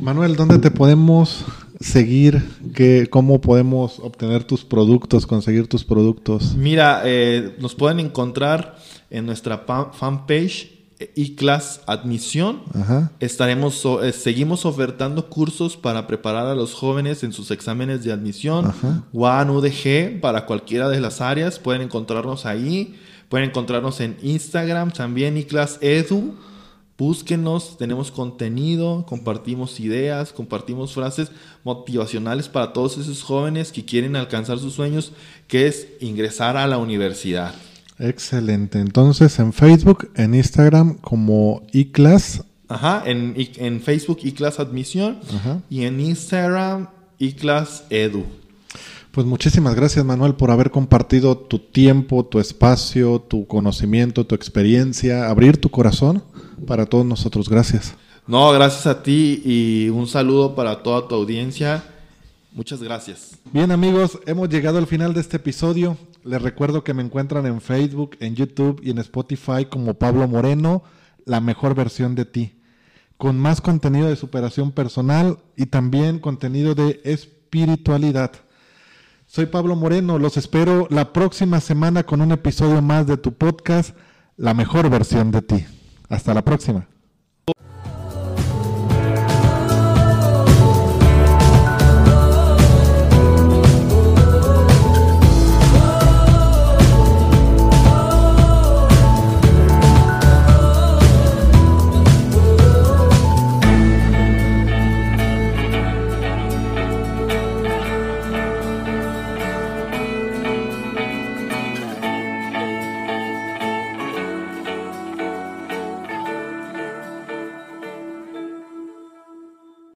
Manuel, 0.00 0.36
¿dónde 0.36 0.58
te 0.58 0.70
podemos 0.70 1.44
seguir? 1.80 2.42
¿Qué, 2.74 3.08
¿Cómo 3.10 3.40
podemos 3.40 3.98
obtener 3.98 4.44
tus 4.44 4.64
productos, 4.64 5.26
conseguir 5.26 5.66
tus 5.66 5.84
productos? 5.84 6.54
Mira, 6.54 7.02
eh, 7.04 7.56
nos 7.58 7.74
pueden 7.74 8.00
encontrar 8.00 8.76
en 9.10 9.26
nuestra 9.26 9.66
pa- 9.66 9.92
fanpage 9.92 10.79
eClass 11.16 11.80
Admisión. 11.86 12.62
Ajá. 12.74 13.12
Estaremos, 13.20 13.84
eh, 14.02 14.12
seguimos 14.12 14.66
ofertando 14.66 15.28
cursos 15.28 15.76
para 15.76 16.06
preparar 16.06 16.46
a 16.46 16.54
los 16.54 16.74
jóvenes 16.74 17.22
en 17.22 17.32
sus 17.32 17.50
exámenes 17.50 18.04
de 18.04 18.12
admisión. 18.12 18.66
Ajá. 18.66 19.04
WAN, 19.12 19.50
UDG, 19.50 20.20
para 20.20 20.46
cualquiera 20.46 20.88
de 20.88 21.00
las 21.00 21.20
áreas. 21.20 21.58
Pueden 21.58 21.82
encontrarnos 21.82 22.46
ahí. 22.46 22.96
Pueden 23.30 23.50
encontrarnos 23.50 24.00
en 24.00 24.16
Instagram 24.22 24.90
también, 24.90 25.36
eClass 25.36 25.78
Edu. 25.80 26.34
Búsquenos, 26.98 27.78
tenemos 27.78 28.10
contenido, 28.10 29.06
compartimos 29.08 29.80
ideas, 29.80 30.34
compartimos 30.34 30.92
frases 30.92 31.30
motivacionales 31.64 32.48
para 32.48 32.74
todos 32.74 32.98
esos 32.98 33.22
jóvenes 33.22 33.72
que 33.72 33.86
quieren 33.86 34.16
alcanzar 34.16 34.58
sus 34.58 34.74
sueños, 34.74 35.12
que 35.48 35.66
es 35.66 35.88
ingresar 36.00 36.58
a 36.58 36.66
la 36.66 36.76
universidad. 36.76 37.54
Excelente. 38.00 38.80
Entonces, 38.80 39.38
en 39.38 39.52
Facebook, 39.52 40.10
en 40.16 40.34
Instagram, 40.34 40.94
como 40.94 41.62
eClass. 41.72 42.42
Ajá, 42.68 43.02
en, 43.04 43.34
en 43.36 43.80
Facebook 43.80 44.20
eClass 44.22 44.58
Admisión 44.58 45.18
Ajá. 45.34 45.60
y 45.68 45.84
en 45.84 46.00
Instagram 46.00 46.88
eClass 47.18 47.84
Edu. 47.90 48.24
Pues 49.10 49.26
muchísimas 49.26 49.74
gracias, 49.74 50.04
Manuel, 50.04 50.34
por 50.34 50.50
haber 50.52 50.70
compartido 50.70 51.36
tu 51.36 51.58
tiempo, 51.58 52.24
tu 52.24 52.38
espacio, 52.38 53.20
tu 53.20 53.46
conocimiento, 53.46 54.24
tu 54.24 54.36
experiencia, 54.36 55.28
abrir 55.28 55.60
tu 55.60 55.68
corazón 55.68 56.22
para 56.66 56.86
todos 56.86 57.04
nosotros. 57.04 57.48
Gracias. 57.48 57.94
No, 58.26 58.52
gracias 58.52 58.86
a 58.86 59.02
ti 59.02 59.42
y 59.44 59.88
un 59.88 60.06
saludo 60.06 60.54
para 60.54 60.82
toda 60.84 61.08
tu 61.08 61.16
audiencia. 61.16 61.82
Muchas 62.52 62.80
gracias. 62.82 63.36
Bien 63.52 63.72
amigos, 63.72 64.20
hemos 64.26 64.48
llegado 64.48 64.78
al 64.78 64.86
final 64.86 65.12
de 65.12 65.20
este 65.20 65.38
episodio. 65.38 65.96
Les 66.24 66.42
recuerdo 66.42 66.84
que 66.84 66.94
me 66.94 67.02
encuentran 67.02 67.46
en 67.46 67.60
Facebook, 67.60 68.16
en 68.20 68.34
YouTube 68.34 68.80
y 68.82 68.90
en 68.90 68.98
Spotify 68.98 69.66
como 69.70 69.94
Pablo 69.94 70.28
Moreno, 70.28 70.82
la 71.24 71.40
mejor 71.40 71.74
versión 71.74 72.14
de 72.14 72.24
ti, 72.24 72.60
con 73.16 73.38
más 73.38 73.60
contenido 73.60 74.08
de 74.08 74.16
superación 74.16 74.72
personal 74.72 75.38
y 75.56 75.66
también 75.66 76.18
contenido 76.18 76.74
de 76.74 77.00
espiritualidad. 77.04 78.32
Soy 79.26 79.46
Pablo 79.46 79.76
Moreno, 79.76 80.18
los 80.18 80.36
espero 80.36 80.88
la 80.90 81.12
próxima 81.12 81.60
semana 81.60 82.02
con 82.02 82.20
un 82.20 82.32
episodio 82.32 82.82
más 82.82 83.06
de 83.06 83.16
tu 83.16 83.32
podcast, 83.32 83.96
la 84.36 84.54
mejor 84.54 84.90
versión 84.90 85.30
de 85.30 85.42
ti. 85.42 85.64
Hasta 86.08 86.34
la 86.34 86.44
próxima. 86.44 86.86